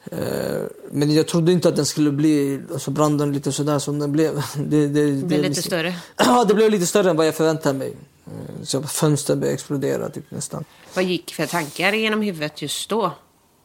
[0.04, 4.12] Eh, Men jag trodde inte att den skulle bli, alltså branden lite sådär som den
[4.12, 4.34] blev.
[4.56, 5.94] Det, det, Det blev lite större.
[6.16, 7.92] Ja, det blev lite större än vad jag förväntade mig.
[8.26, 10.64] Eh, Så fönstren började explodera typ nästan.
[10.94, 13.12] Vad gick för tankar genom huvudet just då?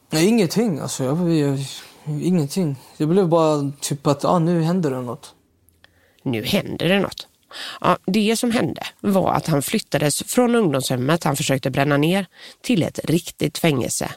[0.10, 1.04] Nej, ingenting alltså.
[1.04, 1.60] Jag, jag,
[2.06, 2.76] ingenting.
[2.98, 5.34] Det blev bara typ att ah, nu händer det något.
[6.24, 7.28] Nu händer det något.
[7.82, 12.26] Ja, det som hände var att han flyttades från ungdomshemmet han försökte bränna ner
[12.62, 14.12] till ett riktigt fängelse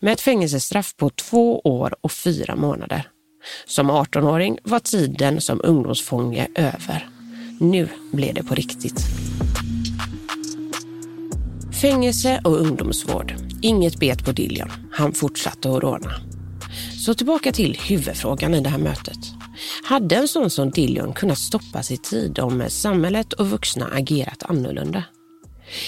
[0.00, 3.08] med ett fängelsestraff på två år och fyra månader.
[3.66, 7.08] Som 18-åring var tiden som ungdomsfånge över.
[7.60, 9.00] Nu blev det på riktigt.
[11.80, 13.34] Fängelse och ungdomsvård.
[13.62, 14.70] Inget bet på Dillion.
[14.92, 16.12] Han fortsatte att råna.
[17.04, 19.18] Så tillbaka till huvudfrågan i det här mötet.
[19.84, 25.04] Hade en sån som Dillion kunnat stoppas i tid om samhället och vuxna agerat annorlunda?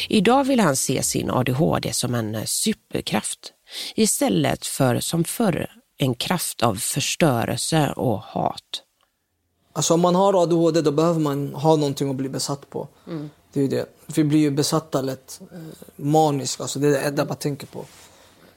[0.09, 3.53] Idag vill han se sin ADHD som en superkraft
[3.95, 8.83] istället för som förr en kraft av förstörelse och hat.
[9.73, 12.89] Alltså om man har ADHD då behöver man ha någonting att bli besatt på.
[13.07, 13.31] Mm.
[13.53, 13.87] Det är det.
[14.15, 15.41] Vi blir ju besatta lätt.
[15.53, 15.59] Eh,
[15.97, 17.85] maniska, alltså det är det enda man tänker på.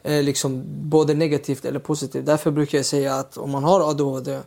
[0.04, 2.26] Eh, liksom både negativt eller positivt.
[2.26, 4.40] Därför brukar jag säga att om man har ADHD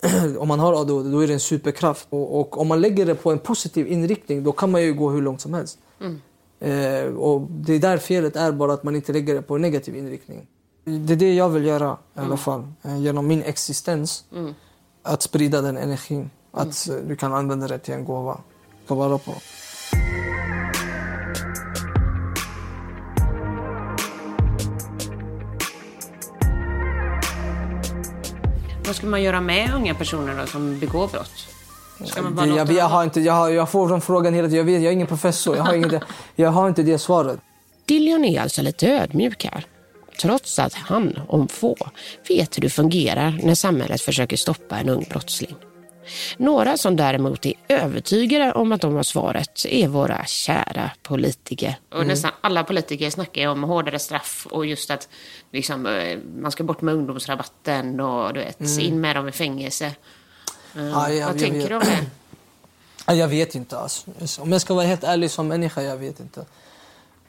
[0.38, 2.06] om man har ADHD då är det en superkraft.
[2.10, 5.10] Och, och, om man lägger det på en positiv inriktning då kan man ju gå
[5.10, 5.78] hur långt som helst.
[6.00, 6.20] Mm.
[6.60, 9.62] Eh, och det är där felet är bara att man inte lägger det på en
[9.62, 10.46] negativ inriktning.
[10.84, 12.38] Det är det jag vill göra i alla mm.
[12.38, 12.66] fall.
[12.82, 14.24] Eh, genom min existens.
[14.32, 14.54] Mm.
[15.02, 16.30] Att sprida den energin.
[16.52, 17.08] Att mm.
[17.08, 18.40] du kan använda det till en gåva.
[18.86, 19.32] Ta vara på.
[28.86, 31.55] Vad ska man göra med unga personer då, som begår brott?
[32.04, 34.58] Ska man bara jag, jag, har inte, jag, har, jag får den frågan hela tiden.
[34.58, 35.56] Jag, vet, jag är ingen professor.
[35.56, 36.02] Jag har, inget,
[36.36, 37.40] jag har inte det svaret.
[37.84, 39.66] Dillion är alltså lite ödmjuk här.
[40.20, 41.76] Trots att han, om få,
[42.28, 45.56] vet hur det fungerar när samhället försöker stoppa en ung brottsling.
[46.36, 51.76] Några som däremot är övertygade om att de har svaret är våra kära politiker.
[51.88, 52.08] Och mm.
[52.08, 55.08] nästan alla politiker snackar om hårdare straff och just att
[55.52, 58.80] liksom, eh, man ska bort med ungdomsrabatten och du vet, mm.
[58.80, 59.92] in med dem i fängelse.
[60.76, 61.82] Uh, ja, jag, vad jag, tänker du om
[63.06, 63.14] det?
[63.14, 63.78] Jag vet inte.
[63.78, 64.42] Alltså.
[64.42, 66.44] Om jag ska vara helt ärlig som människa, jag vet inte.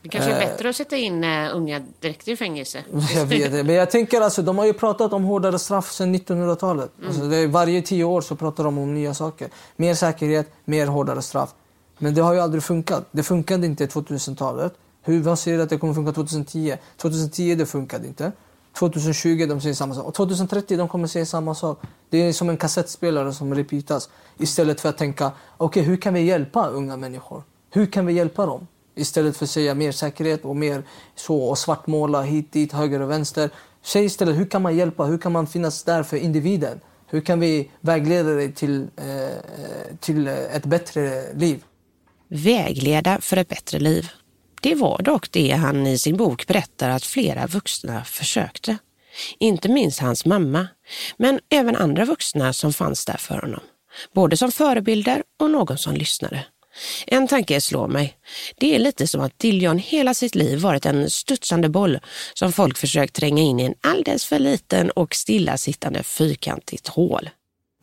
[0.02, 0.48] Det kanske är eh.
[0.48, 2.84] bättre att sätta in uh, unga direkt i fängelse.
[3.16, 3.64] Jag vet det.
[3.64, 6.92] Men jag tänker alltså, de har ju pratat om hårdare straff sedan 1900-talet.
[6.98, 7.10] Mm.
[7.10, 9.50] Alltså, varje tio år så pratar de om nya saker.
[9.76, 11.50] Mer säkerhet, mer hårdare straff.
[11.98, 13.08] Men det har ju aldrig funkat.
[13.12, 14.74] Det funkade inte 2000-talet.
[15.02, 16.78] Hur, vad säger att det kommer funka 2010?
[16.98, 18.32] 2010 det funkade inte.
[18.80, 20.06] 2020 de säger samma sak.
[20.06, 21.82] Och 2030 de kommer säga samma sak.
[22.10, 24.10] Det är som en kassettspelare som repeatas.
[24.38, 27.44] Istället för att tänka, okej okay, hur kan vi hjälpa unga människor?
[27.72, 28.68] Hur kan vi hjälpa dem?
[28.96, 30.84] Istället för att säga mer säkerhet och mer
[31.16, 33.50] så och svartmåla hit, dit, höger och vänster.
[33.82, 35.04] Säg istället hur kan man hjälpa?
[35.04, 36.80] Hur kan man finnas där för individen?
[37.08, 39.32] Hur kan vi vägleda dig till, eh, eh
[40.00, 41.64] till ett bättre liv?
[42.28, 44.10] Vägleda för ett bättre liv.
[44.62, 48.78] Det var dock det han i sin bok berättar att flera vuxna försökte.
[49.40, 50.68] Inte minst hans mamma,
[51.18, 53.62] men även andra vuxna som fanns där för honom.
[54.14, 56.46] Både som förebilder och någon som lyssnade.
[57.08, 58.18] En tanke slår mig.
[58.58, 62.00] Det är lite som att Dillion hela sitt liv varit en studsande boll
[62.34, 67.30] som folk försökt tränga in i en alldeles för liten och stillasittande fyrkantigt hål.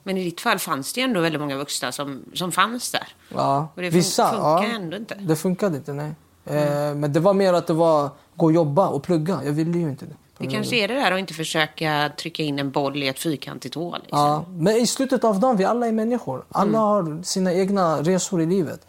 [0.02, 3.08] Men i ditt fall fanns det ändå väldigt många vuxna som, som fanns där.
[3.28, 4.30] Ja, och det vissa.
[4.30, 5.14] funkar ja, ändå inte.
[5.14, 6.14] Det funkade inte, nej.
[6.46, 7.00] Mm.
[7.00, 9.40] men det var mer att det var gå och jobba och plugga.
[9.44, 10.14] Jag ville ju inte det.
[10.38, 13.74] Det kanske är det där att inte försöka trycka in en boll i ett fyrkantigt
[13.74, 13.98] hål.
[14.02, 14.18] Liksom.
[14.18, 16.44] Ja, men i slutet av dagen, vi alla är människor.
[16.48, 16.80] Alla mm.
[16.80, 18.86] har sina egna resor i livet.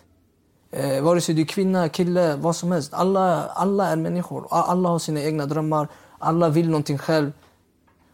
[0.72, 2.94] Eh, vare sig du är kvinna, kille, vad som helst.
[2.94, 4.48] Alla, alla är människor.
[4.50, 5.88] Alla har sina egna drömmar.
[6.20, 7.32] Alla vill någonting själv.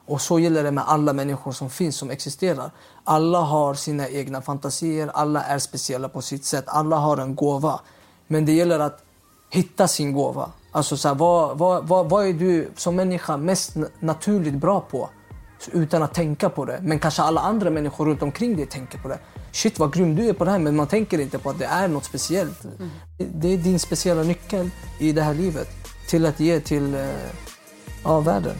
[0.06, 2.72] Och så gäller det med alla människor som finns, som existerar.
[3.04, 6.64] Alla har sina egna fantasier, alla är speciella på sitt sätt.
[6.68, 7.80] Alla har en gåva.
[8.28, 9.04] Men det gäller att
[9.52, 10.52] hitta sin gåva.
[10.72, 15.10] Alltså så här, vad, vad, vad, vad är du som människa mest naturligt bra på?
[15.74, 16.80] Utan att tänka på det.
[16.82, 19.20] Men kanske alla andra människor runt omkring dig tänker på det.
[19.52, 21.66] Shit vad grym du är på det här men man tänker inte på att det
[21.66, 22.64] är något speciellt.
[22.64, 22.90] Mm.
[23.34, 25.68] Det är din speciella nyckel i det här livet
[26.10, 27.10] till att ge till eh,
[28.04, 28.56] ja, världen.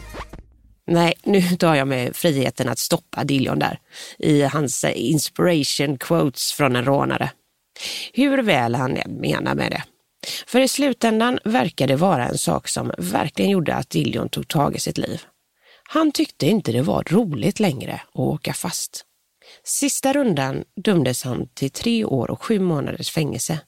[0.86, 3.78] Nej, nu tar jag mig friheten att stoppa Dillion där
[4.18, 7.30] i hans eh, inspiration quotes från en rånare.
[8.12, 9.82] Hur väl han än menar med det.
[10.46, 14.76] För i slutändan verkar det vara en sak som verkligen gjorde att Dillion tog tag
[14.76, 15.22] i sitt liv.
[15.82, 19.04] Han tyckte inte det var roligt längre att åka fast.
[19.64, 23.60] Sista rundan dömdes han till tre år och sju månaders fängelse.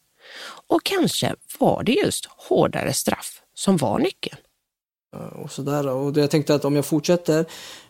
[0.67, 4.37] Och kanske var det just hårdare straff som var nyckeln.
[5.43, 5.89] Och sådär.
[5.89, 7.45] Och jag tänkte att om jag fortsätter,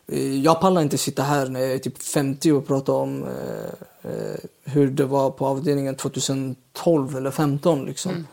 [0.07, 4.11] eh, jag pallar inte sitta här när jag är typ 50 och prata om eh,
[4.11, 7.85] eh hur det var på avdelningen 2012 eller 2015.
[7.85, 8.13] Liksom.
[8.13, 8.27] Mm.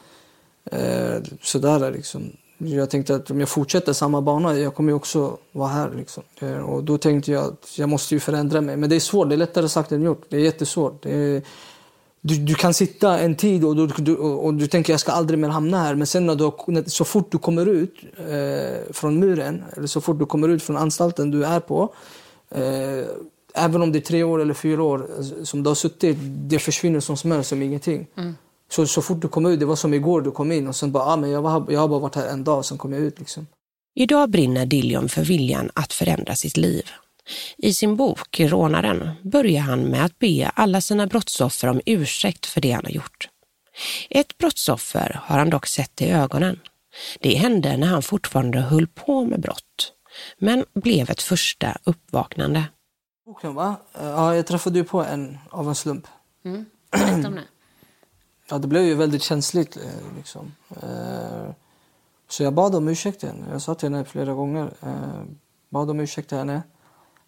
[0.65, 2.32] Eh, sådär liksom.
[2.58, 5.91] Jag tänkte att om jag fortsätter samma bana, jag kommer ju också vara här.
[5.95, 6.24] Liksom.
[6.39, 8.78] Eh, och då tänkte jag att jag måste ju förändra mig.
[8.78, 10.26] Men det är svårt, det är lättare sagt än gjort.
[10.30, 11.04] Det är jättesvårt.
[11.04, 11.41] Det är,
[12.21, 15.39] du, du kan sitta en tid och du, du, och du tänker jag ska aldrig
[15.39, 15.95] mer hamna här.
[15.95, 20.19] Men sen när du, så fort du kommer ut eh, från muren, eller så fort
[20.19, 21.93] du kommer ut från anstalten du är på.
[22.50, 23.06] Eh,
[23.54, 26.59] även om det är tre år eller fyra år alltså, som du har suttit, det
[26.59, 28.07] försvinner som smör som ingenting.
[28.18, 28.36] Mm.
[28.72, 30.91] Så, så fort du kom ut, det var som igår du kom in och sen
[30.91, 33.01] bara, ah, men jag, var, jag har bara varit här en dag, sen kom jag
[33.01, 33.19] ut.
[33.19, 33.47] Liksom.
[33.95, 36.89] Idag brinner Dillion för viljan att förändra sitt liv.
[37.57, 42.61] I sin bok Rånaren börjar han med att be alla sina brottsoffer om ursäkt för
[42.61, 43.30] det han har gjort.
[44.09, 46.59] Ett brottsoffer har han dock sett i ögonen.
[47.19, 49.93] Det hände när han fortfarande höll på med brott,
[50.39, 52.63] men blev ett första uppvaknande.
[53.26, 53.76] Boken va?
[53.93, 56.07] Ja, jag träffade ju på en av en slump.
[56.45, 56.65] Mm.
[56.91, 57.43] Berätta om det.
[58.52, 59.78] Ja, det blev ju väldigt känsligt.
[59.78, 60.52] eh, Liksom.
[60.82, 61.52] Eh,
[62.28, 63.45] Så jag bad om ursäkt till henne.
[63.52, 64.74] Jag sa till henne flera gånger.
[64.82, 65.24] eh,
[65.70, 66.62] Bad om ursäkt till henne.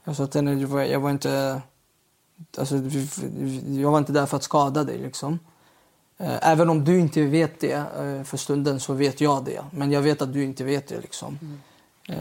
[0.03, 1.61] Jag sa till henne, jag var, jag var inte...
[2.57, 2.75] Alltså,
[3.81, 4.97] jag var inte där för att skada dig.
[4.97, 5.39] Liksom.
[6.17, 7.85] Även om du inte vet det
[8.25, 9.61] för stunden så vet jag det.
[9.71, 10.99] Men jag vet att du inte vet det.
[11.01, 11.37] Liksom.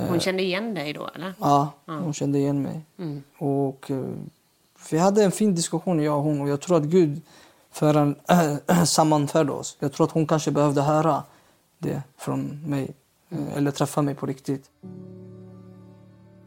[0.09, 1.35] Hon kände igen dig då eller?
[1.41, 2.81] Ja, hon kände igen mig.
[3.39, 4.05] Och eh,
[4.91, 6.41] vi hade en fin diskussion, jag och hon.
[6.41, 7.21] Och jag tror att Gud
[7.73, 8.17] för en,
[8.87, 9.77] sammanförde oss.
[9.81, 11.23] Jag tror att hon kanske behövde höra
[11.79, 12.91] det från mig.
[13.31, 14.65] Eh, eller träffa mig på riktigt.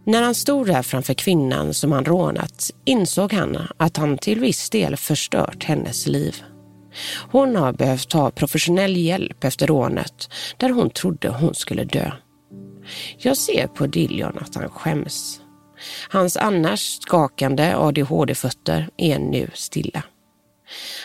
[0.05, 4.69] När han stod där framför kvinnan som han rånat insåg han att han till viss
[4.69, 6.43] del förstört hennes liv.
[7.31, 12.11] Hon har behövt ta professionell hjälp efter rånet där hon trodde hon skulle dö.
[13.17, 15.41] Jag ser på Dillion att han skäms.
[16.09, 20.03] Hans annars skakande ADHD-fötter är nu stilla.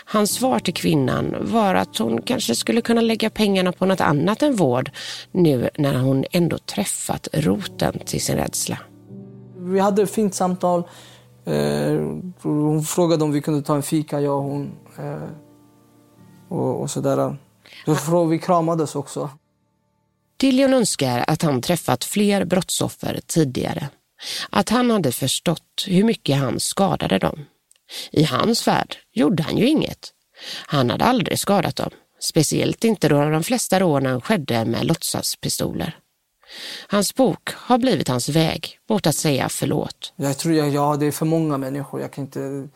[0.05, 4.43] Hans svar till kvinnan var att hon kanske skulle kunna lägga pengarna på något annat
[4.43, 4.91] än vård
[5.33, 8.79] nu när hon ändå träffat roten till sin rädsla.
[9.59, 10.83] Vi hade ett fint samtal.
[11.45, 12.01] Eh,
[12.43, 14.73] Hon frågade om vi kunde ta en fika, jag och hon.
[14.99, 15.23] eh,
[16.49, 17.37] Och, och sådär.
[18.07, 19.31] Så vi kramades också.
[20.41, 23.89] Dillion önskar att han träffat fler brottsoffer tidigare.
[24.51, 27.45] Att han hade förstått hur mycket han skadade dem.
[28.11, 30.13] I hans värld gjorde han ju inget.
[30.67, 31.91] Han hade aldrig skadat dem.
[32.21, 35.99] Speciellt inte då de flesta rånen skedde med låtsaspistoler.
[36.89, 40.13] Hans bok har blivit hans väg mot att säga förlåt.
[40.17, 42.01] Jag tror jag, ja, det är för många människor.
[42.01, 42.69] Jag kan inte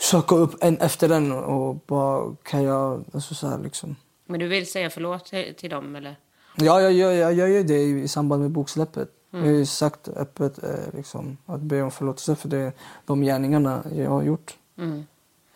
[0.00, 3.04] söka upp en efter en och bara kan jag...
[3.14, 3.96] Alltså så här, liksom.
[4.26, 6.16] Men du vill säga förlåt till dem eller?
[6.56, 9.08] Ja, jag gör, jag, jag gör det i, i samband med boksläppet.
[9.30, 12.72] Jag har ju sagt öppet eh, liksom, att be om förlåtelse för det,
[13.06, 14.56] de gärningarna jag har gjort.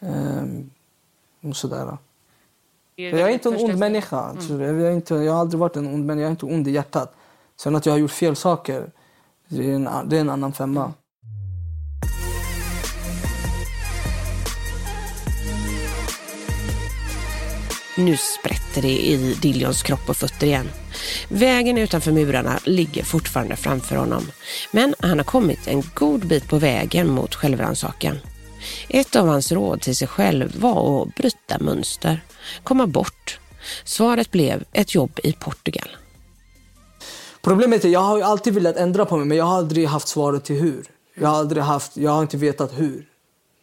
[0.01, 0.71] Ehm,
[1.41, 1.99] och sådär.
[2.97, 4.17] Jag är inte en ond människa.
[4.17, 4.63] alltså.
[4.63, 6.23] Jag, är inte, jag har aldrig varit en ond människa.
[6.23, 7.15] Jag är inte ond i hjärtat.
[7.57, 8.91] Sen att jag har gjort fel saker,
[9.49, 10.93] det är en, det är en annan femma.
[17.97, 20.69] Nu sprätter det i Dillions kropp och fötter igen.
[21.29, 24.27] Vägen utanför murarna ligger fortfarande framför honom.
[24.71, 28.19] Men han har kommit en god bit på vägen mot självrannsakan.
[28.89, 32.25] Ett av hans råd till sig själv var att bryta mönster,
[32.63, 33.41] komma bort.
[33.85, 35.89] Svaret blev ett jobb i Portugal.
[37.43, 40.09] Problemet är jag har ju alltid velat ändra på mig men jag har aldrig haft
[40.09, 40.87] svaret till hur.
[41.15, 43.07] Jag har aldrig haft, jag har inte vetat hur.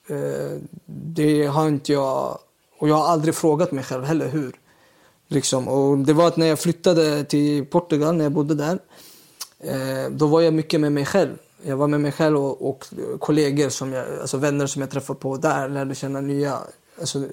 [0.09, 2.39] Eh, det har inte jag,
[2.79, 4.55] och jag har aldrig frågat mig själv heller hur.
[5.27, 5.67] Liksom.
[5.67, 8.79] Och det var att när jag flyttade till Portugal, när jag bodde där,
[9.59, 11.37] eh, då var jag mycket med mig själv.
[11.63, 12.85] Jag var med mig själv och, och
[13.19, 16.57] kollegor, som jag, alltså vänner som jag träffade på där, lärde känna nya,
[16.99, 17.25] alltså,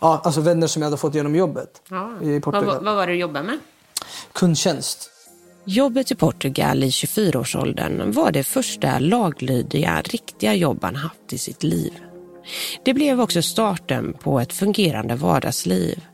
[0.00, 1.82] ja, alltså vänner som jag hade fått genom jobbet
[2.22, 2.84] i Portugal.
[2.84, 3.58] var det du jobbade med?
[4.32, 5.10] Kundtjänst.
[5.64, 11.62] Jobbet i Portugal i 24-årsåldern var det första laglydiga, riktiga jobb han haft i sitt
[11.62, 11.92] liv.
[12.84, 16.04] Det blev också starten på ett fungerande vardagsliv.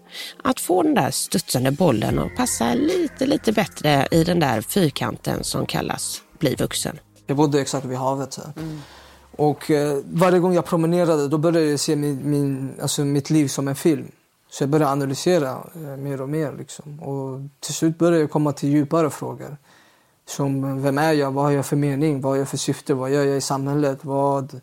[0.43, 5.45] Att få den där studsande bollen att passa lite, lite bättre i den där fyrkanten
[5.45, 6.99] som kallas bli vuxen.
[7.27, 8.39] Jag bodde exakt vid havet.
[8.57, 8.81] Mm.
[9.37, 13.49] Och eh, varje gång jag promenerade då började jag se min, min, alltså mitt liv
[13.49, 14.11] som en film.
[14.51, 16.53] Så jag började analysera eh, mer och mer.
[16.59, 17.01] Liksom.
[17.01, 19.57] Och till slut började jag komma till djupare frågor.
[20.29, 21.31] Som eh, vem är jag?
[21.31, 22.21] Vad har jag för mening?
[22.21, 22.95] Vad har jag för syfte?
[22.95, 23.99] Vad gör jag i samhället?
[24.03, 24.61] Vad...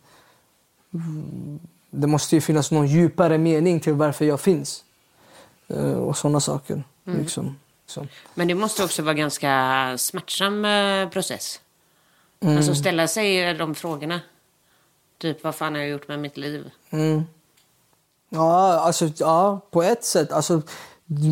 [0.93, 4.83] Mm, Det måste ju finnas någon djupare mening till varför jag finns.
[5.67, 6.83] Eh, Och sådana saker.
[7.03, 7.59] Liksom.
[7.85, 8.07] Så.
[8.33, 11.59] Men det måste också vara ganska smärtsam eh, process.
[12.45, 14.19] Alltså ställa sig de frågorna.
[15.17, 16.71] Typ, vad fan har jag gjort med mitt liv?
[16.89, 17.23] Mm.
[18.29, 20.31] Ja, alltså, ja, på ett sätt.
[20.31, 20.61] Alltså,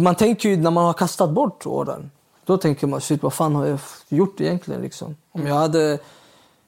[0.03, 2.11] man tänker ju när man har kastat bort åren.
[2.45, 4.81] Då tänker man, shit, vad fan har jag gjort egentligen?
[4.81, 5.15] Liksom?
[5.31, 5.99] Om jag hade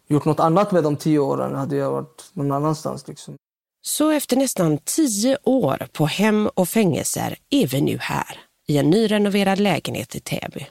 [0.09, 3.07] gjort något annat med de tio åren hade jag varit någon annanstans.
[3.07, 3.35] Liksom.
[3.81, 8.89] Så efter nästan tio år på hem och fängelser är vi nu här i en
[8.89, 10.67] nyrenoverad lägenhet i Täby.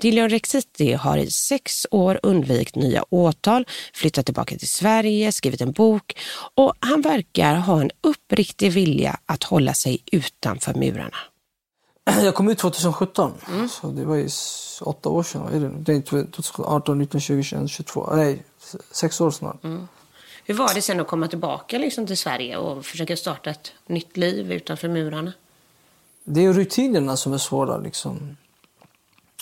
[0.00, 5.72] Dillion Rexiti har i sex år undvikit nya åtal, flyttat tillbaka till Sverige, skrivit en
[5.72, 6.18] bok
[6.54, 11.16] och han verkar ha en uppriktig vilja att hålla sig utanför murarna.
[12.22, 13.32] Jag kom ut 2017,
[13.70, 14.28] så det var ju
[14.80, 15.42] åtta år sedan.
[15.42, 15.72] Vad är det?
[15.78, 18.08] det är 2018, 19, 20, 21, 22.
[18.14, 18.44] Nej,
[18.90, 19.56] sex år snart.
[20.44, 24.16] Hur var det sen att komma tillbaka liksom till Sverige och försöka starta ett nytt
[24.16, 25.32] liv utanför murarna?
[26.24, 27.76] Det är rutinerna som är svåra.
[27.78, 28.36] Liksom.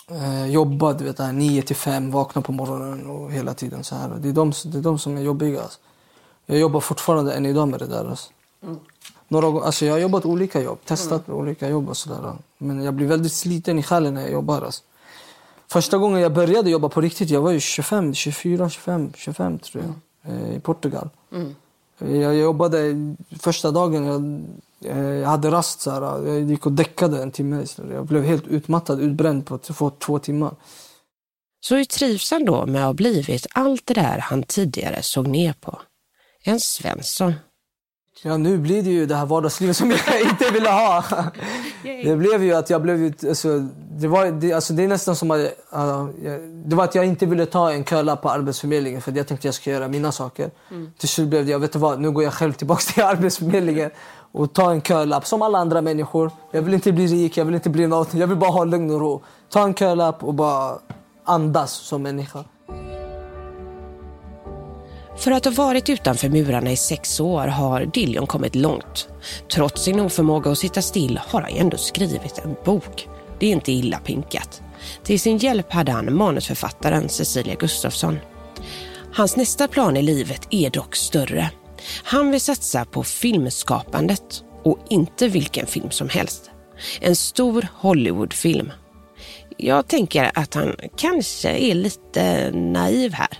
[0.07, 4.09] Eh, jobba du vet, 9 till 5, vakna på morgonen och hela tiden så här.
[4.19, 5.61] Det är de, det är de som är jobbiga.
[5.61, 5.79] Alltså.
[6.45, 8.09] Jag jobbar fortfarande än idag med det där.
[8.09, 8.31] Alltså.
[9.27, 12.33] Några, gånger- alltså jag har jobbat olika jobb, testat med olika jobb och sådär.
[12.57, 14.61] Men jag blir väldigt sliten i själen när jag jobbar.
[14.61, 14.83] Alltså.
[15.67, 19.83] Första gången jag började jobba på riktigt, jag var ju 25, 24, 25, 25 tror
[19.83, 20.33] jag.
[20.33, 21.09] eh, I Portugal.
[21.97, 22.93] Jag jobbade
[23.39, 27.65] första dagen, jag, eh, jag hade rast så här, Jag gick och däckade en timme.
[27.67, 30.55] Så jag blev helt utmattad, utbränd på två, två timmar.
[31.67, 35.27] Så hur trivs han då med att ha blivit allt det där han tidigare såg
[35.27, 35.79] ner på?
[36.43, 37.33] En Svensson.
[38.27, 41.03] Ja, nu blir det ju det här vardagslivet som jag inte ville ha.
[41.83, 43.13] Det blev ju att jag blev ju...
[43.29, 43.59] Alltså,
[43.91, 45.39] det, var, det, alltså, det är nästan som att...
[45.39, 49.27] uh, jag, det var att jag inte ville ta en köla på Arbetsförmedlingen för jag
[49.27, 50.51] tänkte jag ska göra mina saker.
[50.97, 53.91] Till slut blev det, jag vet du vad, nu går jag själv tillbaka till Arbetsförmedlingen
[54.31, 56.31] och tar en kölapp som alla andra människor.
[56.51, 58.13] Jag vill inte bli rik, jag vill inte bli något.
[58.13, 59.21] Jag vill bara ha lugn och ro.
[59.49, 60.79] Ta en kölapp och bara
[61.23, 62.43] andas som människa.
[65.17, 69.09] För att ha varit utanför murarna i sex år har Dillion kommit långt.
[69.51, 73.07] Trots sin oförmåga att sitta still har han ändå skrivit en bok.
[73.39, 74.61] Det är inte illa pinkat.
[75.03, 78.19] Till sin hjälp hade han manusförfattaren Cecilia Gustafsson.
[79.13, 81.49] Hans nästa plan i livet är dock större.
[82.03, 86.49] Han vill satsa på filmskapandet och inte vilken film som helst.
[87.01, 88.71] En stor Hollywoodfilm.
[89.57, 93.37] Jag tänker att han kanske är lite naiv här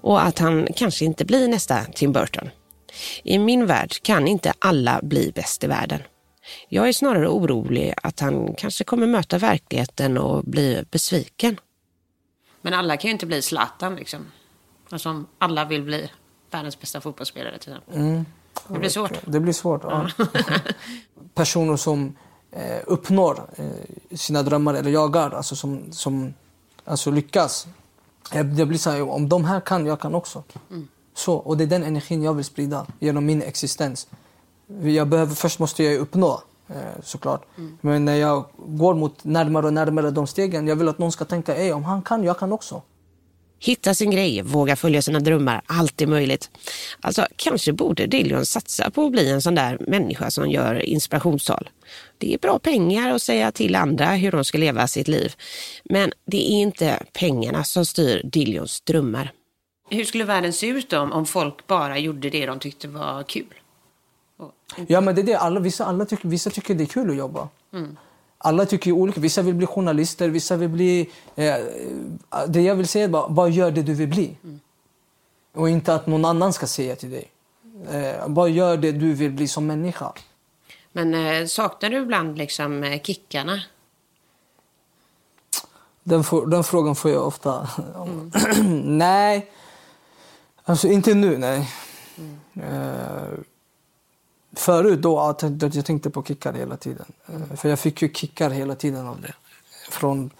[0.00, 2.50] och att han kanske inte blir nästa Tim Burton.
[3.22, 6.00] I min värld kan inte alla bli bäst i världen.
[6.68, 11.60] Jag är snarare orolig att han kanske kommer möta verkligheten och bli besviken.
[12.62, 14.26] Men alla kan ju inte bli Zlatan liksom.
[14.90, 16.10] Alltså om alla vill bli
[16.50, 18.24] världens bästa fotbollsspelare till exempel.
[18.68, 19.12] Det blir svårt.
[19.24, 20.10] Det blir svårt, ja.
[21.34, 22.16] Personer som
[22.52, 26.34] eh, uppnår eh, sina drömmar eller jagar, alltså som, som
[26.84, 27.66] alltså lyckas.
[28.32, 30.42] Jag, blir så här, om de här kan, jag kan också.
[31.14, 34.06] Så, och det är den energin jag vill sprida genom min existens.
[34.82, 37.42] Jag behöver, först måste jag uppnå, eh, såklart.
[37.80, 41.24] Men när jag går mot närmare och närmare de stegen, jag vill att någon ska
[41.24, 42.82] tänka, Ey, om han kan, jag kan också.
[43.62, 46.50] Hitta sin grej, våga följa sina drömmar, allt är möjligt.
[47.00, 51.68] Alltså, kanske borde Dillion satsa på att bli en sån där människa som gör inspirationstal.
[52.18, 55.34] Det är bra pengar att säga till andra hur de ska leva sitt liv.
[55.84, 59.32] Men det är inte pengarna som styr Dillions drömmar.
[59.90, 63.54] Hur skulle världen se ut om, om folk bara gjorde det de tyckte var kul?
[64.86, 65.34] Ja, men det är det.
[65.34, 67.48] Alla, vissa, alla tycker, vissa tycker det är kul att jobba.
[68.42, 69.20] Alla tycker olika.
[69.20, 71.10] Vissa vill bli journalister, vissa vill bli...
[71.36, 71.54] Eh,
[72.48, 74.36] det jag vill säga är bara, vad gör det du vill bli?
[75.54, 77.30] Och inte att någon annan ska säga till dig.
[77.90, 80.12] Eh, vad gör det du vill bli som människa?
[80.92, 83.60] Men eh, saknar du ibland liksom eh, kickarna?
[86.02, 87.68] Den, får- den frågan får jag ofta.
[88.84, 89.50] nej.
[90.64, 91.70] Alltså inte nu, nej.
[92.54, 93.38] Eh,
[94.52, 97.06] förut då, att jag, tänkte på kickar hela tiden.
[97.26, 99.34] Eh, för jag fick ju kickar hela tiden av det.
[99.90, 100.30] Från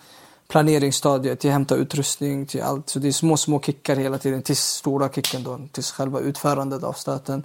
[0.48, 2.88] planeringsstadiet till hämta utrustning till allt.
[2.88, 6.82] Så det är små, små kickar hela tiden tills stora kicken då, tills själva utförandet
[6.82, 7.44] av stöten.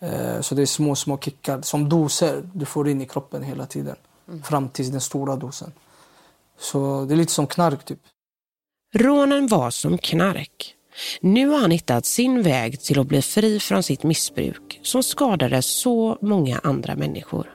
[0.00, 3.66] Eh, så det är små, små kickar som doser du får in i kroppen hela
[3.66, 3.96] tiden.
[4.44, 5.72] Fram till den stora dosen.
[6.58, 8.00] Så det är lite som knark typ.
[8.94, 10.75] Rånen var som knark.
[11.20, 15.62] Nu har han hittat sin väg till att bli fri från sitt missbruk som skadade
[15.62, 17.50] så många andra människor.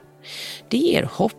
[0.69, 1.37] Det ger hopp.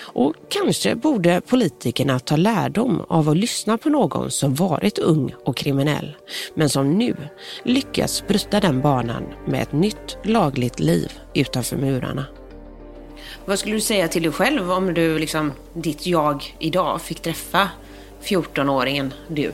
[0.00, 5.56] Och kanske borde politikerna ta lärdom av att lyssna på någon som varit ung och
[5.56, 6.16] kriminell,
[6.54, 7.16] men som nu
[7.62, 12.26] lyckas bryta den banan med ett nytt lagligt liv utanför murarna.
[13.44, 17.68] Vad skulle du säga till dig själv om du liksom, ditt jag idag fick träffa
[18.22, 19.52] 14-åringen du?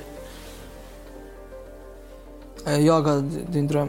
[2.66, 3.20] Eh, Jaga
[3.52, 3.88] din dröm.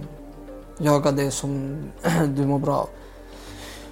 [0.79, 1.77] Jaga det som
[2.35, 2.89] du mår bra av.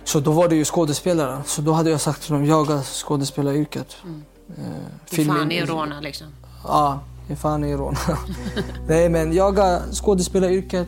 [0.03, 1.41] Så då var det ju skådespelare.
[1.45, 3.95] Så då hade jag sagt till dem, jaga skådespelaryrket.
[4.57, 4.63] Eh,
[5.11, 6.27] Hur fan är råna liksom?
[6.63, 7.95] Ja, hur fan är rån?
[8.87, 10.87] Nej men jaga skådespelaryrket,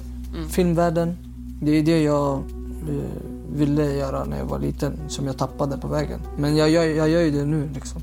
[0.50, 1.18] filmvärlden.
[1.62, 2.42] Det är det jag eh,
[3.56, 6.20] ville göra när jag var liten, som jag tappade på vägen.
[6.38, 8.02] Men jag, jag, jag gör ju det nu liksom.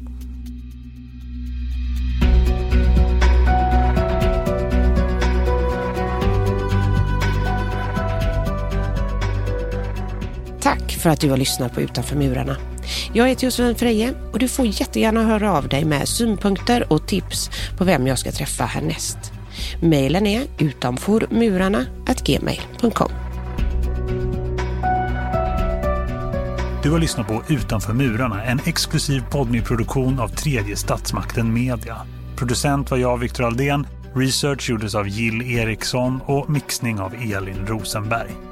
[11.02, 12.56] För att du har lyssnat på Utanför murarna.
[13.12, 17.50] Jag heter Josefin Freje och du får jättegärna höra av dig med synpunkter och tips
[17.78, 19.18] på vem jag ska träffa härnäst.
[19.80, 23.10] Mailen är utanformurarna.gmail.com
[26.82, 31.96] Du har lyssnat på Utanför murarna, en exklusiv poddmy-produktion av tredje statsmakten media.
[32.36, 33.86] Producent var jag, Viktor Aldén.
[34.14, 38.51] Research gjordes av Jill Eriksson och mixning av Elin Rosenberg.